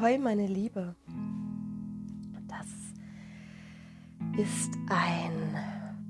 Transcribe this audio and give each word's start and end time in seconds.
Ahoi, 0.00 0.16
meine 0.16 0.46
Liebe. 0.46 0.94
Das 2.46 2.68
ist 4.38 4.70
ein 4.88 5.56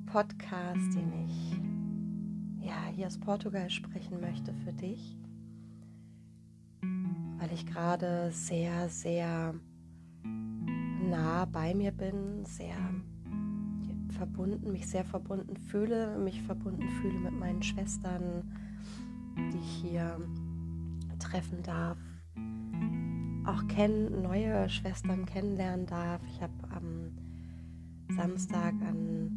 Podcast, 0.04 0.95
den 0.95 1.11
ich 1.24 2.67
ja 2.67 2.85
hier 2.95 3.06
aus 3.06 3.19
Portugal 3.19 3.71
sprechen 3.71 4.21
möchte 4.21 4.53
für 4.53 4.74
dich, 4.74 5.17
weil 7.38 7.51
ich 7.51 7.64
gerade 7.64 8.31
sehr, 8.31 8.90
sehr 8.90 9.54
nah 10.23 11.46
bei 11.46 11.74
mir 11.74 11.92
bin, 11.92 12.45
sehr 12.45 12.77
verbunden, 14.10 14.71
mich 14.71 14.86
sehr 14.86 15.06
verbunden 15.06 15.56
fühle, 15.56 16.18
mich 16.18 16.42
verbunden 16.42 16.91
fühle 17.00 17.20
mit 17.20 17.32
meinen 17.32 17.62
Schwestern, 17.62 18.52
die 19.34 19.59
ich 19.59 19.91
hier 19.91 20.20
treffen 21.18 21.62
darf 21.62 21.96
auch 23.48 23.66
kennen, 23.66 24.23
neue 24.23 24.69
Schwestern 24.69 25.25
kennenlernen 25.25 25.87
darf. 25.87 26.20
Ich 26.29 26.43
habe 26.43 26.52
am 26.70 27.12
Samstag 28.15 28.74
an 28.87 29.30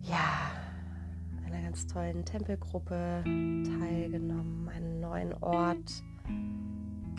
ja, 0.00 0.50
einer 1.46 1.62
ganz 1.62 1.86
tollen 1.86 2.24
Tempelgruppe 2.24 3.22
teilgenommen, 3.24 4.68
einen 4.68 5.00
neuen 5.00 5.34
Ort 5.42 6.02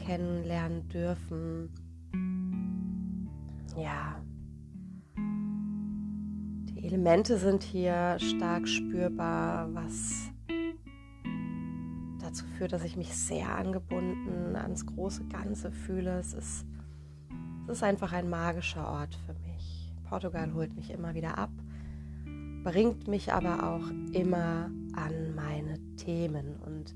kennenlernen 0.03 0.87
dürfen. 0.89 1.69
Ja, 3.75 4.15
die 6.69 6.85
Elemente 6.85 7.37
sind 7.37 7.61
hier 7.61 8.17
stark 8.19 8.67
spürbar, 8.67 9.71
was 9.75 10.31
dazu 12.37 12.45
führt, 12.57 12.73
dass 12.73 12.83
ich 12.83 12.95
mich 12.95 13.15
sehr 13.15 13.55
angebunden 13.55 14.55
ans 14.55 14.85
große 14.85 15.25
Ganze 15.25 15.71
fühle. 15.71 16.19
Es 16.19 16.33
ist, 16.33 16.65
es 17.65 17.77
ist 17.77 17.83
einfach 17.83 18.13
ein 18.13 18.29
magischer 18.29 18.87
Ort 18.87 19.17
für 19.25 19.33
mich. 19.49 19.91
Portugal 20.07 20.53
holt 20.53 20.75
mich 20.75 20.91
immer 20.91 21.15
wieder 21.15 21.37
ab, 21.37 21.49
bringt 22.63 23.07
mich 23.07 23.33
aber 23.33 23.63
auch 23.63 23.89
immer 24.13 24.69
an 24.93 25.35
meine 25.35 25.79
Themen. 25.95 26.57
Und 26.57 26.95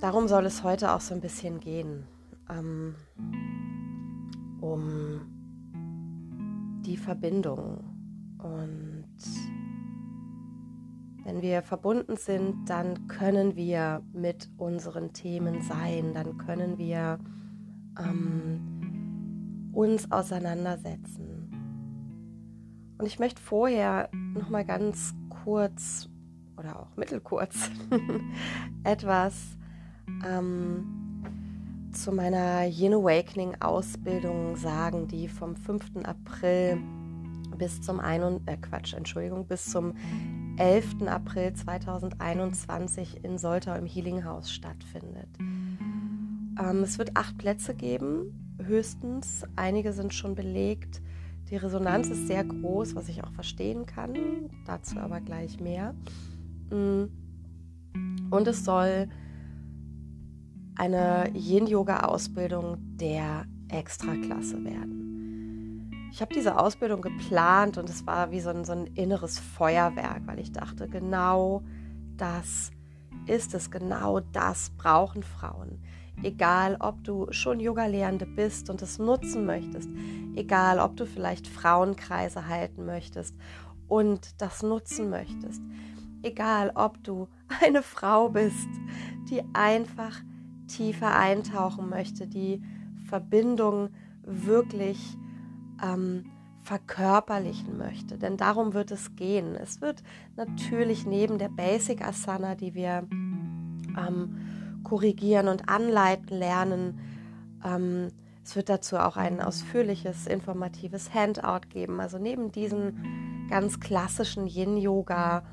darum 0.00 0.26
soll 0.26 0.46
es 0.46 0.62
heute 0.62 0.92
auch 0.92 1.00
so 1.00 1.14
ein 1.14 1.20
bisschen 1.20 1.60
gehen. 1.60 2.04
Ähm, 2.48 2.94
um 4.60 5.20
die 6.84 6.96
Verbindung. 6.96 7.84
Und 8.38 9.06
wenn 11.24 11.42
wir 11.42 11.62
verbunden 11.62 12.16
sind, 12.16 12.68
dann 12.68 13.06
können 13.06 13.56
wir 13.56 14.02
mit 14.12 14.50
unseren 14.56 15.12
Themen 15.12 15.62
sein, 15.62 16.12
dann 16.14 16.38
können 16.38 16.78
wir 16.78 17.18
ähm, 17.98 19.70
uns 19.72 20.10
auseinandersetzen. 20.10 21.42
Und 22.98 23.06
ich 23.06 23.18
möchte 23.18 23.40
vorher 23.40 24.10
noch 24.12 24.48
mal 24.48 24.64
ganz 24.64 25.14
kurz 25.28 26.08
oder 26.56 26.78
auch 26.80 26.96
mittelkurz 26.96 27.70
etwas 28.84 29.56
ähm, 30.26 30.84
zu 31.92 32.12
meiner 32.12 32.64
Yin 32.64 32.94
Awakening 32.94 33.56
Ausbildung 33.60 34.56
sagen, 34.56 35.08
die 35.08 35.28
vom 35.28 35.56
5. 35.56 36.04
April 36.04 36.78
bis 37.58 37.80
zum 37.80 38.00
1, 38.00 38.42
äh 38.46 38.56
Quatsch, 38.56 38.94
Entschuldigung, 38.94 39.46
bis 39.46 39.66
zum 39.66 39.94
11. 40.56 41.06
April 41.06 41.54
2021 41.54 43.24
in 43.24 43.38
Soltau 43.38 43.74
im 43.74 43.86
Healing 43.86 44.24
House 44.24 44.50
stattfindet. 44.50 45.28
Ähm, 45.38 46.82
es 46.82 46.98
wird 46.98 47.16
acht 47.16 47.38
Plätze 47.38 47.74
geben, 47.74 48.56
höchstens. 48.62 49.44
Einige 49.56 49.92
sind 49.92 50.12
schon 50.14 50.34
belegt. 50.34 51.00
Die 51.50 51.56
Resonanz 51.56 52.08
ist 52.08 52.26
sehr 52.26 52.44
groß, 52.44 52.94
was 52.94 53.08
ich 53.08 53.24
auch 53.24 53.32
verstehen 53.32 53.86
kann. 53.86 54.14
Dazu 54.66 54.98
aber 54.98 55.20
gleich 55.20 55.60
mehr. 55.60 55.94
Mm. 56.70 57.04
Und 58.30 58.48
es 58.48 58.64
soll 58.64 59.08
eine 60.76 61.30
Yin-Yoga-Ausbildung 61.34 62.78
der 62.96 63.44
Extraklasse 63.68 64.64
werden. 64.64 65.11
Ich 66.12 66.20
habe 66.20 66.34
diese 66.34 66.58
Ausbildung 66.58 67.00
geplant 67.00 67.78
und 67.78 67.88
es 67.88 68.06
war 68.06 68.30
wie 68.30 68.40
so 68.40 68.50
ein, 68.50 68.66
so 68.66 68.72
ein 68.72 68.86
inneres 68.88 69.38
Feuerwerk, 69.38 70.20
weil 70.26 70.40
ich 70.40 70.52
dachte, 70.52 70.86
genau 70.86 71.62
das 72.18 72.70
ist 73.26 73.54
es, 73.54 73.70
genau 73.70 74.20
das 74.20 74.70
brauchen 74.76 75.22
Frauen. 75.22 75.82
Egal, 76.22 76.76
ob 76.80 77.02
du 77.02 77.28
schon 77.30 77.60
Yoga-Lehrende 77.60 78.26
bist 78.26 78.68
und 78.68 78.82
es 78.82 78.98
nutzen 78.98 79.46
möchtest, 79.46 79.88
egal, 80.34 80.80
ob 80.80 80.98
du 80.98 81.06
vielleicht 81.06 81.48
Frauenkreise 81.48 82.46
halten 82.46 82.84
möchtest 82.84 83.34
und 83.88 84.38
das 84.42 84.62
nutzen 84.62 85.08
möchtest, 85.08 85.62
egal, 86.22 86.72
ob 86.74 87.02
du 87.04 87.26
eine 87.62 87.82
Frau 87.82 88.28
bist, 88.28 88.68
die 89.30 89.42
einfach 89.54 90.20
tiefer 90.68 91.16
eintauchen 91.16 91.88
möchte, 91.88 92.26
die 92.26 92.62
Verbindung 93.06 93.88
wirklich 94.24 95.16
ähm, 95.82 96.24
verkörperlichen 96.62 97.76
möchte. 97.76 98.18
Denn 98.18 98.36
darum 98.36 98.72
wird 98.72 98.90
es 98.90 99.16
gehen. 99.16 99.56
Es 99.56 99.80
wird 99.80 100.02
natürlich 100.36 101.06
neben 101.06 101.38
der 101.38 101.48
Basic 101.48 102.06
Asana, 102.06 102.54
die 102.54 102.74
wir 102.74 103.06
ähm, 103.10 104.80
korrigieren 104.84 105.48
und 105.48 105.68
anleiten 105.68 106.36
lernen, 106.36 106.98
ähm, 107.64 108.08
es 108.44 108.56
wird 108.56 108.68
dazu 108.68 108.96
auch 108.96 109.16
ein 109.16 109.40
ausführliches, 109.40 110.26
informatives 110.26 111.14
Handout 111.14 111.68
geben. 111.68 112.00
Also 112.00 112.18
neben 112.18 112.50
diesen 112.50 113.46
ganz 113.48 113.78
klassischen 113.78 114.46
Yin-Yoga 114.46 115.44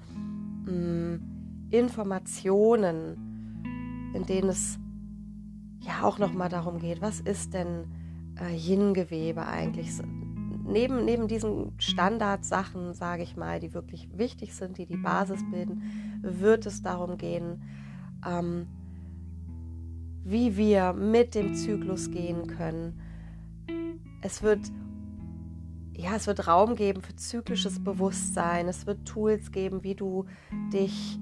ähm, 0.67 1.67
Informationen, 1.69 4.11
in 4.15 4.25
denen 4.25 4.49
es 4.49 4.79
ja 5.81 6.01
auch 6.01 6.17
nochmal 6.17 6.49
darum 6.49 6.79
geht, 6.79 7.01
was 7.01 7.19
ist 7.19 7.53
denn 7.53 7.85
äh, 8.39 8.55
Yin-Gewebe 8.55 9.45
eigentlich? 9.45 9.93
Neben, 10.71 11.05
neben 11.05 11.27
diesen 11.27 11.73
Standardsachen, 11.79 12.93
sage 12.93 13.23
ich 13.23 13.35
mal, 13.35 13.59
die 13.59 13.73
wirklich 13.73 14.09
wichtig 14.17 14.53
sind, 14.53 14.77
die 14.77 14.85
die 14.85 14.97
Basis 14.97 15.41
bilden, 15.51 15.83
wird 16.21 16.65
es 16.65 16.81
darum 16.81 17.17
gehen, 17.17 17.61
ähm, 18.25 18.67
wie 20.23 20.57
wir 20.57 20.93
mit 20.93 21.35
dem 21.35 21.55
Zyklus 21.55 22.11
gehen 22.11 22.47
können. 22.47 22.99
Es 24.21 24.43
wird 24.43 24.59
ja, 25.93 26.15
es 26.15 26.27
wird 26.27 26.47
Raum 26.47 26.75
geben 26.75 27.01
für 27.01 27.13
zyklisches 27.17 27.83
Bewusstsein. 27.83 28.69
Es 28.69 28.87
wird 28.87 29.05
Tools 29.05 29.51
geben, 29.51 29.83
wie 29.83 29.95
du 29.95 30.25
dich 30.71 31.19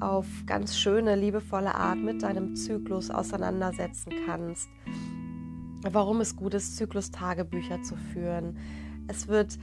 auf 0.00 0.26
ganz 0.46 0.76
schöne, 0.76 1.14
liebevolle 1.14 1.72
Art 1.76 1.98
mit 1.98 2.24
deinem 2.24 2.56
Zyklus 2.56 3.08
auseinandersetzen 3.08 4.12
kannst 4.26 4.68
warum 5.92 6.20
es 6.20 6.36
gut 6.36 6.54
ist, 6.54 6.76
Zyklus-Tagebücher 6.76 7.82
zu 7.82 7.96
führen. 7.96 8.56
Es 9.08 9.28
wird 9.28 9.58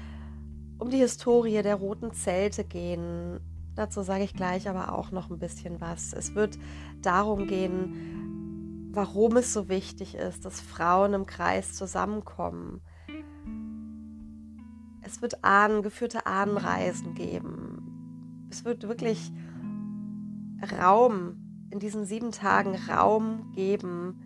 um 0.80 0.90
die 0.90 0.98
Historie 0.98 1.62
der 1.62 1.76
roten 1.76 2.14
Zelte 2.14 2.64
gehen. 2.64 3.40
Dazu 3.76 4.02
sage 4.02 4.24
ich 4.24 4.34
gleich 4.34 4.70
aber 4.70 4.94
auch 4.94 5.12
noch 5.12 5.30
ein 5.30 5.40
bisschen 5.40 5.82
was. 5.82 6.14
Es 6.14 6.36
wird 6.36 6.58
darum 7.02 7.48
gehen, 7.48 8.92
warum 8.94 9.38
es 9.38 9.54
so 9.54 9.70
wichtig 9.70 10.16
ist, 10.16 10.46
dass 10.46 10.62
Frauen 10.62 11.14
im 11.14 11.26
Kreis 11.26 11.74
zusammenkommen. 11.74 12.82
Es 15.02 15.22
wird 15.22 15.44
Ahnen, 15.44 15.84
geführte 15.84 16.26
Ahnenreisen 16.26 17.14
geben. 17.16 18.48
Es 18.50 18.64
wird 18.66 18.88
wirklich 18.88 19.32
Raum, 20.80 21.68
in 21.72 21.80
diesen 21.80 22.06
sieben 22.06 22.32
Tagen 22.32 22.76
Raum 22.76 23.52
geben, 23.54 24.22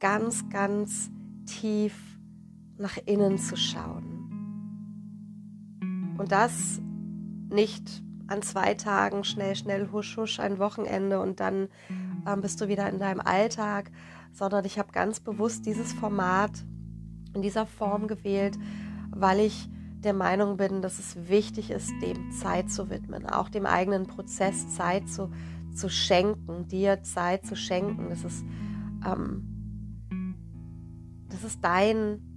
ganz, 0.00 0.48
ganz 0.50 1.10
tief 1.46 2.05
nach 2.78 2.98
innen 3.06 3.38
zu 3.38 3.56
schauen. 3.56 4.12
Und 6.18 6.32
das 6.32 6.80
nicht 7.48 8.02
an 8.26 8.42
zwei 8.42 8.74
Tagen 8.74 9.24
schnell, 9.24 9.54
schnell, 9.54 9.90
husch, 9.92 10.16
husch, 10.16 10.40
ein 10.40 10.58
Wochenende 10.58 11.20
und 11.20 11.40
dann 11.40 11.68
ähm, 12.26 12.40
bist 12.40 12.60
du 12.60 12.68
wieder 12.68 12.88
in 12.88 12.98
deinem 12.98 13.20
Alltag, 13.20 13.90
sondern 14.32 14.64
ich 14.64 14.78
habe 14.78 14.92
ganz 14.92 15.20
bewusst 15.20 15.64
dieses 15.66 15.92
Format 15.92 16.50
in 17.34 17.42
dieser 17.42 17.66
Form 17.66 18.08
gewählt, 18.08 18.58
weil 19.10 19.40
ich 19.40 19.68
der 20.00 20.14
Meinung 20.14 20.56
bin, 20.56 20.82
dass 20.82 20.98
es 20.98 21.28
wichtig 21.28 21.70
ist, 21.70 21.92
dem 22.02 22.32
Zeit 22.32 22.70
zu 22.70 22.90
widmen, 22.90 23.26
auch 23.26 23.48
dem 23.48 23.66
eigenen 23.66 24.06
Prozess 24.06 24.74
Zeit 24.74 25.08
zu, 25.08 25.30
zu 25.74 25.88
schenken, 25.88 26.66
dir 26.68 27.02
Zeit 27.02 27.46
zu 27.46 27.56
schenken. 27.56 28.08
Das 28.10 28.24
ist 28.24 28.44
ähm, 29.04 29.52
das 31.28 31.44
ist 31.44 31.62
dein 31.62 32.35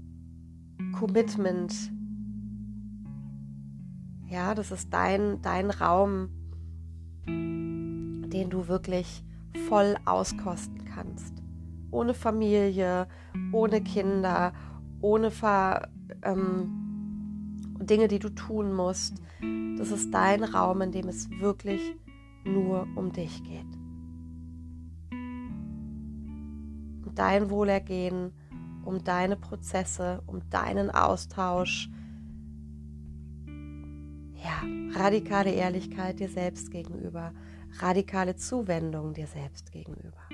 Commitment. 0.94 1.92
Ja, 4.28 4.54
das 4.56 4.72
ist 4.72 4.94
dein, 4.94 5.42
dein 5.42 5.72
Raum, 5.72 6.30
den 7.26 8.50
du 8.50 8.68
wirklich 8.68 9.24
voll 9.68 9.96
auskosten 10.06 10.86
kannst. 10.86 11.34
Ohne 11.92 12.14
Familie, 12.14 13.08
ohne 13.52 13.82
Kinder, 13.82 14.54
ohne 15.02 15.32
Ver, 15.32 15.90
ähm, 16.22 17.58
Dinge, 17.80 18.08
die 18.08 18.20
du 18.20 18.30
tun 18.30 18.74
musst. 18.74 19.22
Das 19.78 19.92
ist 19.92 20.14
dein 20.14 20.44
Raum, 20.44 20.82
in 20.82 20.92
dem 20.92 21.08
es 21.08 21.30
wirklich 21.40 21.96
nur 22.46 22.88
um 22.96 23.12
dich 23.12 23.44
geht. 23.44 23.66
Um 27.06 27.16
dein 27.16 27.50
Wohlergehen, 27.50 28.32
um 28.84 29.04
deine 29.04 29.36
Prozesse, 29.36 30.22
um 30.28 30.42
deinen 30.50 30.90
Austausch. 30.92 31.90
Ja, 34.36 35.00
radikale 35.00 35.52
Ehrlichkeit 35.52 36.20
dir 36.20 36.30
selbst 36.30 36.72
gegenüber, 36.72 37.34
radikale 37.80 38.36
Zuwendung 38.36 39.14
dir 39.14 39.28
selbst 39.28 39.72
gegenüber. 39.72 40.30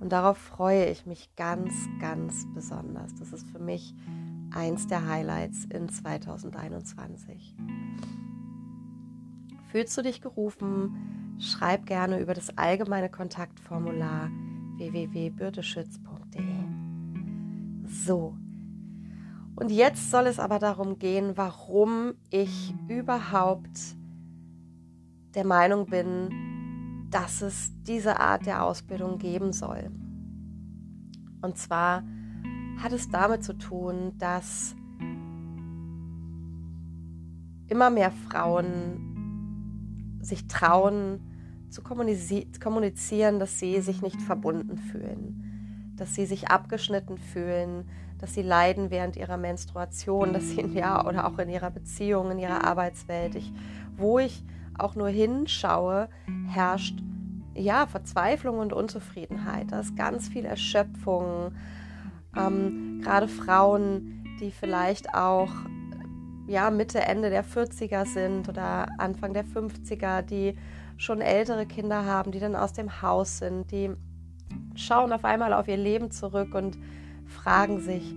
Und 0.00 0.10
darauf 0.12 0.38
freue 0.38 0.86
ich 0.90 1.06
mich 1.06 1.34
ganz, 1.36 1.72
ganz 2.00 2.46
besonders. 2.54 3.14
Das 3.14 3.32
ist 3.32 3.48
für 3.50 3.58
mich 3.58 3.94
eins 4.54 4.86
der 4.86 5.06
Highlights 5.06 5.64
in 5.64 5.88
2021. 5.88 7.56
Fühlst 9.70 9.96
du 9.98 10.02
dich 10.02 10.20
gerufen? 10.20 11.36
Schreib 11.38 11.86
gerne 11.86 12.20
über 12.20 12.34
das 12.34 12.56
allgemeine 12.56 13.10
Kontaktformular 13.10 14.30
www.bürdeschütz.de. 14.76 16.42
So. 17.86 18.36
Und 19.54 19.70
jetzt 19.70 20.10
soll 20.10 20.26
es 20.26 20.38
aber 20.38 20.58
darum 20.58 20.98
gehen, 20.98 21.32
warum 21.36 22.14
ich 22.30 22.74
überhaupt 22.88 23.96
der 25.34 25.46
Meinung 25.46 25.86
bin, 25.86 27.08
dass 27.10 27.42
es 27.42 27.72
diese 27.82 28.20
Art 28.20 28.46
der 28.46 28.64
Ausbildung 28.64 29.18
geben 29.18 29.52
soll. 29.52 29.90
Und 31.40 31.56
zwar 31.56 32.02
hat 32.82 32.92
es 32.92 33.08
damit 33.08 33.44
zu 33.44 33.54
tun, 33.54 34.12
dass 34.18 34.74
immer 37.68 37.90
mehr 37.90 38.10
Frauen 38.10 40.18
sich 40.20 40.46
trauen 40.46 41.20
zu 41.70 41.82
kommunizieren, 41.82 43.38
dass 43.38 43.58
sie 43.58 43.80
sich 43.80 44.02
nicht 44.02 44.20
verbunden 44.22 44.78
fühlen, 44.78 45.92
dass 45.96 46.14
sie 46.14 46.26
sich 46.26 46.48
abgeschnitten 46.48 47.18
fühlen, 47.18 47.88
dass 48.18 48.34
sie 48.34 48.42
leiden 48.42 48.90
während 48.90 49.16
ihrer 49.16 49.36
Menstruation, 49.36 50.32
dass 50.32 50.50
sie 50.50 50.62
ja 50.74 51.06
oder 51.06 51.26
auch 51.26 51.38
in 51.38 51.48
ihrer 51.48 51.70
Beziehung, 51.70 52.30
in 52.30 52.38
ihrer 52.38 52.64
Arbeitswelt, 52.64 53.34
ich, 53.34 53.52
wo 53.96 54.18
ich 54.18 54.44
auch 54.78 54.94
nur 54.94 55.08
hinschaue, 55.08 56.08
herrscht 56.48 56.98
ja 57.54 57.86
Verzweiflung 57.86 58.58
und 58.58 58.72
Unzufriedenheit. 58.72 59.72
Da 59.72 59.80
ist 59.80 59.96
ganz 59.96 60.28
viel 60.28 60.44
Erschöpfung. 60.44 61.52
Ähm, 62.36 63.00
Gerade 63.02 63.28
Frauen, 63.28 64.24
die 64.40 64.50
vielleicht 64.50 65.14
auch 65.14 65.50
ja, 66.46 66.70
Mitte, 66.70 67.00
Ende 67.00 67.30
der 67.30 67.44
40er 67.44 68.06
sind 68.06 68.48
oder 68.48 68.86
Anfang 68.98 69.32
der 69.32 69.44
50er, 69.44 70.22
die 70.22 70.56
schon 70.96 71.20
ältere 71.20 71.66
Kinder 71.66 72.04
haben, 72.04 72.32
die 72.32 72.40
dann 72.40 72.56
aus 72.56 72.72
dem 72.72 73.02
Haus 73.02 73.38
sind, 73.38 73.70
die 73.70 73.90
schauen 74.74 75.12
auf 75.12 75.24
einmal 75.24 75.52
auf 75.52 75.68
ihr 75.68 75.76
Leben 75.76 76.10
zurück 76.10 76.54
und 76.54 76.78
fragen 77.26 77.80
sich, 77.80 78.14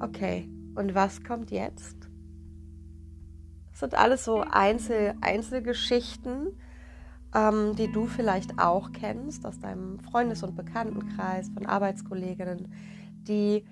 okay, 0.00 0.48
und 0.74 0.94
was 0.94 1.24
kommt 1.24 1.50
jetzt? 1.50 1.96
Das 3.70 3.80
sind 3.80 3.94
alles 3.94 4.24
so 4.24 4.40
Einzel 4.40 5.14
Einzelgeschichten, 5.20 6.58
ähm, 7.34 7.76
die 7.76 7.90
du 7.90 8.06
vielleicht 8.06 8.58
auch 8.58 8.92
kennst 8.92 9.44
aus 9.44 9.58
deinem 9.58 9.98
Freundes- 10.00 10.42
und 10.42 10.56
Bekanntenkreis, 10.56 11.50
von 11.50 11.66
Arbeitskolleginnen, 11.66 12.72
die 13.22 13.64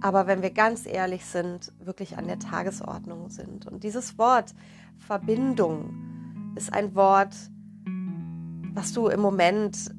aber, 0.00 0.26
wenn 0.26 0.42
wir 0.42 0.50
ganz 0.50 0.86
ehrlich 0.86 1.24
sind, 1.24 1.72
wirklich 1.80 2.16
an 2.16 2.28
der 2.28 2.38
Tagesordnung 2.38 3.30
sind. 3.30 3.66
Und 3.66 3.82
dieses 3.82 4.16
Wort 4.16 4.54
Verbindung 4.96 6.07
ist 6.56 6.72
ein 6.72 6.94
Wort, 6.94 7.34
was 8.74 8.92
du 8.92 9.08
im 9.08 9.20
Moment, 9.20 9.94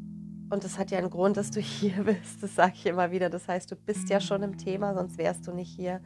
und 0.49 0.63
das 0.63 0.77
hat 0.77 0.91
ja 0.91 0.97
einen 0.97 1.09
Grund, 1.09 1.37
dass 1.37 1.51
du 1.51 1.59
hier 1.59 2.03
bist, 2.03 2.41
das 2.41 2.55
sage 2.55 2.73
ich 2.75 2.85
immer 2.85 3.11
wieder, 3.11 3.29
das 3.29 3.47
heißt, 3.47 3.71
du 3.71 3.75
bist 3.75 4.09
ja 4.09 4.19
schon 4.19 4.43
im 4.43 4.57
Thema, 4.57 4.93
sonst 4.93 5.17
wärst 5.17 5.47
du 5.47 5.53
nicht 5.53 5.75
hier. 5.75 6.01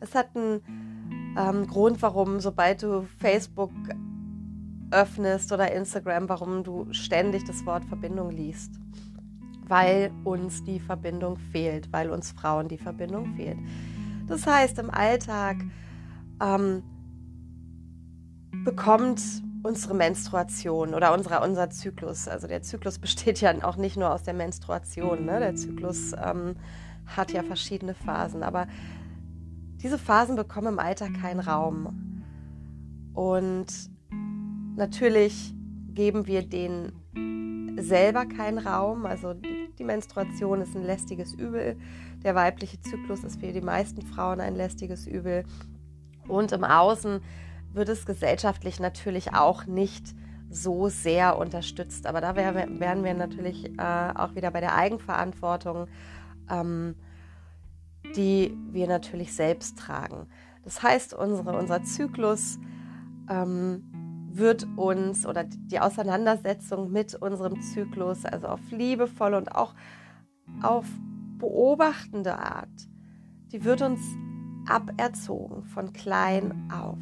Es 0.00 0.14
hat 0.14 0.34
einen 0.34 0.62
ähm, 1.36 1.66
Grund, 1.66 2.00
warum, 2.02 2.40
sobald 2.40 2.82
du 2.82 3.06
Facebook 3.18 3.72
öffnest 4.90 5.52
oder 5.52 5.72
Instagram, 5.72 6.28
warum 6.28 6.64
du 6.64 6.86
ständig 6.92 7.44
das 7.44 7.64
Wort 7.66 7.84
Verbindung 7.84 8.30
liest. 8.30 8.72
Weil 9.66 10.10
uns 10.24 10.64
die 10.64 10.80
Verbindung 10.80 11.36
fehlt, 11.36 11.92
weil 11.92 12.10
uns 12.10 12.32
Frauen 12.32 12.66
die 12.66 12.78
Verbindung 12.78 13.34
fehlt. 13.36 13.58
Das 14.26 14.46
heißt, 14.46 14.78
im 14.78 14.90
Alltag 14.90 15.58
ähm, 16.42 16.82
bekommt 18.64 19.20
unsere 19.62 19.94
Menstruation 19.94 20.94
oder 20.94 21.12
unsere, 21.12 21.40
unser 21.40 21.70
Zyklus, 21.70 22.28
also 22.28 22.46
der 22.46 22.62
Zyklus 22.62 22.98
besteht 23.00 23.40
ja 23.40 23.52
auch 23.62 23.76
nicht 23.76 23.96
nur 23.96 24.12
aus 24.12 24.22
der 24.22 24.34
Menstruation, 24.34 25.24
ne? 25.24 25.40
der 25.40 25.54
Zyklus 25.54 26.12
ähm, 26.12 26.56
hat 27.06 27.32
ja 27.32 27.42
verschiedene 27.42 27.94
Phasen, 27.94 28.42
aber 28.42 28.66
diese 29.82 29.98
Phasen 29.98 30.36
bekommen 30.36 30.74
im 30.74 30.78
Alltag 30.78 31.14
keinen 31.20 31.40
Raum. 31.40 32.22
Und 33.14 33.66
natürlich 34.76 35.54
geben 35.94 36.26
wir 36.26 36.42
denen 36.42 37.76
selber 37.78 38.26
keinen 38.26 38.58
Raum. 38.58 39.06
Also 39.06 39.34
die 39.34 39.84
Menstruation 39.84 40.60
ist 40.60 40.76
ein 40.76 40.84
lästiges 40.84 41.32
Übel. 41.32 41.78
Der 42.22 42.34
weibliche 42.34 42.80
Zyklus 42.80 43.24
ist 43.24 43.40
für 43.40 43.52
die 43.52 43.62
meisten 43.62 44.02
Frauen 44.02 44.40
ein 44.40 44.54
lästiges 44.54 45.06
Übel. 45.06 45.44
Und 46.28 46.52
im 46.52 46.64
Außen 46.64 47.20
wird 47.72 47.88
es 47.88 48.06
gesellschaftlich 48.06 48.80
natürlich 48.80 49.34
auch 49.34 49.66
nicht 49.66 50.14
so 50.48 50.88
sehr 50.88 51.38
unterstützt. 51.38 52.06
Aber 52.06 52.20
da 52.20 52.34
wären 52.36 53.04
wir 53.04 53.14
natürlich 53.14 53.78
äh, 53.78 54.12
auch 54.14 54.34
wieder 54.34 54.50
bei 54.50 54.60
der 54.60 54.74
Eigenverantwortung. 54.74 55.86
Ähm, 56.50 56.96
die 58.16 58.56
wir 58.70 58.86
natürlich 58.86 59.34
selbst 59.34 59.78
tragen. 59.78 60.26
Das 60.62 60.82
heißt, 60.82 61.14
unsere, 61.14 61.56
unser 61.56 61.82
Zyklus 61.82 62.58
ähm, 63.28 64.28
wird 64.32 64.66
uns 64.76 65.26
oder 65.26 65.44
die 65.44 65.80
Auseinandersetzung 65.80 66.90
mit 66.90 67.14
unserem 67.14 67.60
Zyklus, 67.60 68.24
also 68.24 68.48
auf 68.48 68.60
liebevolle 68.70 69.36
und 69.36 69.54
auch 69.54 69.74
auf 70.62 70.86
beobachtende 71.38 72.38
Art, 72.38 72.68
die 73.52 73.64
wird 73.64 73.82
uns 73.82 74.00
aberzogen 74.68 75.64
von 75.64 75.92
klein 75.92 76.70
auf. 76.70 76.98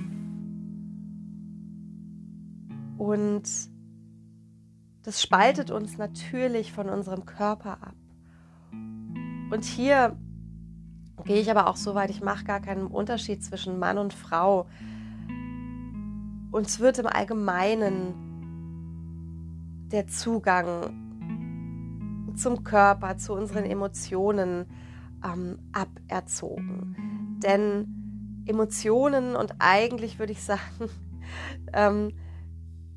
Und 2.98 3.48
das 5.04 5.22
spaltet 5.22 5.70
uns 5.70 5.96
natürlich 5.96 6.72
von 6.72 6.90
unserem 6.90 7.24
Körper 7.24 7.78
ab. 7.80 7.94
Und 8.72 9.64
hier 9.64 10.16
gehe 11.24 11.40
ich 11.40 11.50
aber 11.50 11.68
auch 11.68 11.76
so 11.76 11.94
weit, 11.94 12.10
ich 12.10 12.20
mache 12.20 12.44
gar 12.44 12.60
keinen 12.60 12.86
Unterschied 12.86 13.42
zwischen 13.42 13.78
Mann 13.78 13.96
und 13.98 14.12
Frau. 14.12 14.66
Uns 16.50 16.80
wird 16.80 16.98
im 16.98 17.06
Allgemeinen 17.06 18.14
der 19.90 20.06
Zugang 20.08 21.06
zum 22.36 22.64
Körper, 22.64 23.16
zu 23.16 23.32
unseren 23.32 23.64
Emotionen 23.64 24.66
ähm, 25.24 25.58
aberzogen. 25.72 27.38
Denn 27.42 28.42
Emotionen 28.46 29.36
und 29.36 29.54
eigentlich 29.58 30.18
würde 30.18 30.32
ich 30.32 30.42
sagen, 30.42 30.90
ähm, 31.72 32.12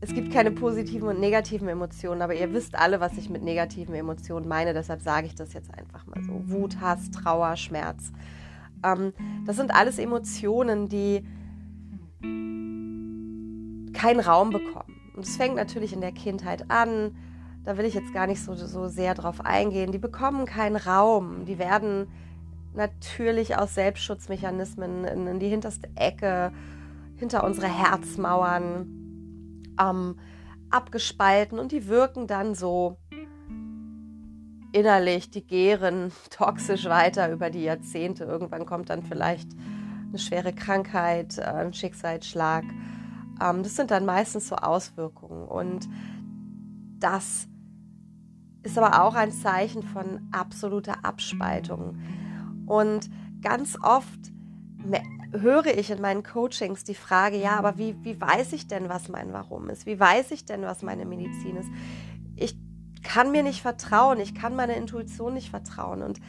es 0.03 0.15
gibt 0.15 0.33
keine 0.33 0.49
positiven 0.49 1.07
und 1.07 1.19
negativen 1.19 1.67
Emotionen, 1.67 2.23
aber 2.23 2.33
ihr 2.33 2.51
wisst 2.53 2.75
alle, 2.75 2.99
was 2.99 3.17
ich 3.17 3.29
mit 3.29 3.43
negativen 3.43 3.93
Emotionen 3.93 4.47
meine. 4.47 4.73
Deshalb 4.73 5.01
sage 5.01 5.27
ich 5.27 5.35
das 5.35 5.53
jetzt 5.53 5.71
einfach 5.77 6.07
mal 6.07 6.23
so. 6.23 6.41
Wut, 6.47 6.81
Hass, 6.81 7.11
Trauer, 7.11 7.55
Schmerz. 7.55 8.11
Ähm, 8.83 9.13
das 9.45 9.57
sind 9.57 9.69
alles 9.69 9.99
Emotionen, 9.99 10.89
die 10.89 11.23
keinen 13.93 14.19
Raum 14.19 14.49
bekommen. 14.49 14.95
Und 15.15 15.27
es 15.27 15.37
fängt 15.37 15.55
natürlich 15.55 15.93
in 15.93 16.01
der 16.01 16.13
Kindheit 16.13 16.71
an. 16.71 17.15
Da 17.63 17.77
will 17.77 17.85
ich 17.85 17.93
jetzt 17.93 18.11
gar 18.11 18.25
nicht 18.25 18.43
so, 18.43 18.55
so 18.55 18.87
sehr 18.87 19.13
drauf 19.13 19.45
eingehen. 19.45 19.91
Die 19.91 19.99
bekommen 19.99 20.45
keinen 20.47 20.77
Raum. 20.77 21.45
Die 21.45 21.59
werden 21.59 22.07
natürlich 22.73 23.55
aus 23.55 23.75
Selbstschutzmechanismen 23.75 25.05
in, 25.05 25.27
in 25.27 25.39
die 25.39 25.49
hinterste 25.49 25.91
Ecke, 25.93 26.51
hinter 27.17 27.43
unsere 27.43 27.67
Herzmauern 27.67 29.00
ähm, 29.79 30.17
abgespalten 30.69 31.59
und 31.59 31.71
die 31.71 31.87
wirken 31.87 32.27
dann 32.27 32.55
so 32.55 32.97
innerlich, 34.71 35.29
die 35.29 35.45
gären 35.45 36.11
toxisch 36.29 36.85
weiter 36.85 37.31
über 37.31 37.49
die 37.49 37.63
Jahrzehnte. 37.63 38.23
Irgendwann 38.23 38.65
kommt 38.65 38.89
dann 38.89 39.03
vielleicht 39.03 39.49
eine 40.09 40.19
schwere 40.19 40.53
Krankheit, 40.53 41.37
äh, 41.37 41.43
ein 41.43 41.73
Schicksalsschlag. 41.73 42.63
Ähm, 43.41 43.63
das 43.63 43.75
sind 43.75 43.91
dann 43.91 44.05
meistens 44.05 44.47
so 44.47 44.55
Auswirkungen. 44.55 45.47
Und 45.47 45.87
das 46.99 47.47
ist 48.63 48.77
aber 48.77 49.03
auch 49.03 49.15
ein 49.15 49.31
Zeichen 49.31 49.83
von 49.83 50.27
absoluter 50.31 51.03
Abspaltung. 51.03 51.97
Und 52.67 53.09
ganz 53.41 53.77
oft 53.81 54.19
höre 55.31 55.77
ich 55.77 55.91
in 55.91 56.01
meinen 56.01 56.23
Coachings 56.23 56.83
die 56.83 56.95
Frage, 56.95 57.37
ja, 57.37 57.57
aber 57.57 57.77
wie, 57.77 57.95
wie 58.03 58.19
weiß 58.19 58.53
ich 58.53 58.67
denn, 58.67 58.89
was 58.89 59.09
mein 59.09 59.33
Warum 59.33 59.69
ist? 59.69 59.85
Wie 59.85 59.99
weiß 59.99 60.31
ich 60.31 60.45
denn, 60.45 60.63
was 60.63 60.81
meine 60.81 61.05
Medizin 61.05 61.57
ist? 61.57 61.69
Ich 62.35 62.55
kann 63.03 63.31
mir 63.31 63.43
nicht 63.43 63.61
vertrauen, 63.61 64.19
ich 64.19 64.35
kann 64.35 64.55
meiner 64.55 64.75
Intuition 64.75 65.33
nicht 65.33 65.49
vertrauen. 65.49 66.01
Und 66.01 66.19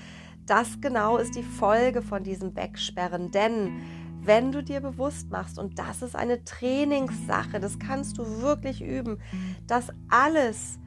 das 0.47 0.80
genau 0.80 1.18
ist 1.18 1.35
die 1.35 1.42
Folge 1.42 2.02
von 2.02 2.23
diesem 2.23 2.56
Wegsperren. 2.56 3.30
Denn 3.30 3.80
wenn 4.25 4.52
du 4.52 4.62
dir 4.62 4.80
bewusst 4.80 5.30
machst, 5.30 5.59
und 5.59 5.78
das 5.78 6.02
ist 6.02 6.16
eine 6.16 6.44
Trainingssache, 6.44 7.61
das 7.61 7.78
kannst 7.78 8.18
du 8.18 8.40
wirklich 8.40 8.82
üben, 8.82 9.18
dass 9.66 9.88
alles, 10.09 10.78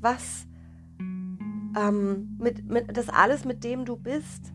was 0.00 0.46
ähm, 1.76 2.36
mit, 2.38 2.68
mit, 2.68 2.96
das 2.96 3.08
alles, 3.08 3.44
mit 3.44 3.64
dem 3.64 3.84
du 3.84 3.96
bist, 3.96 4.53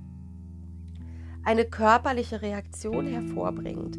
eine 1.49 1.65
körperliche 1.65 2.43
Reaktion 2.43 3.07
hervorbringt, 3.07 3.97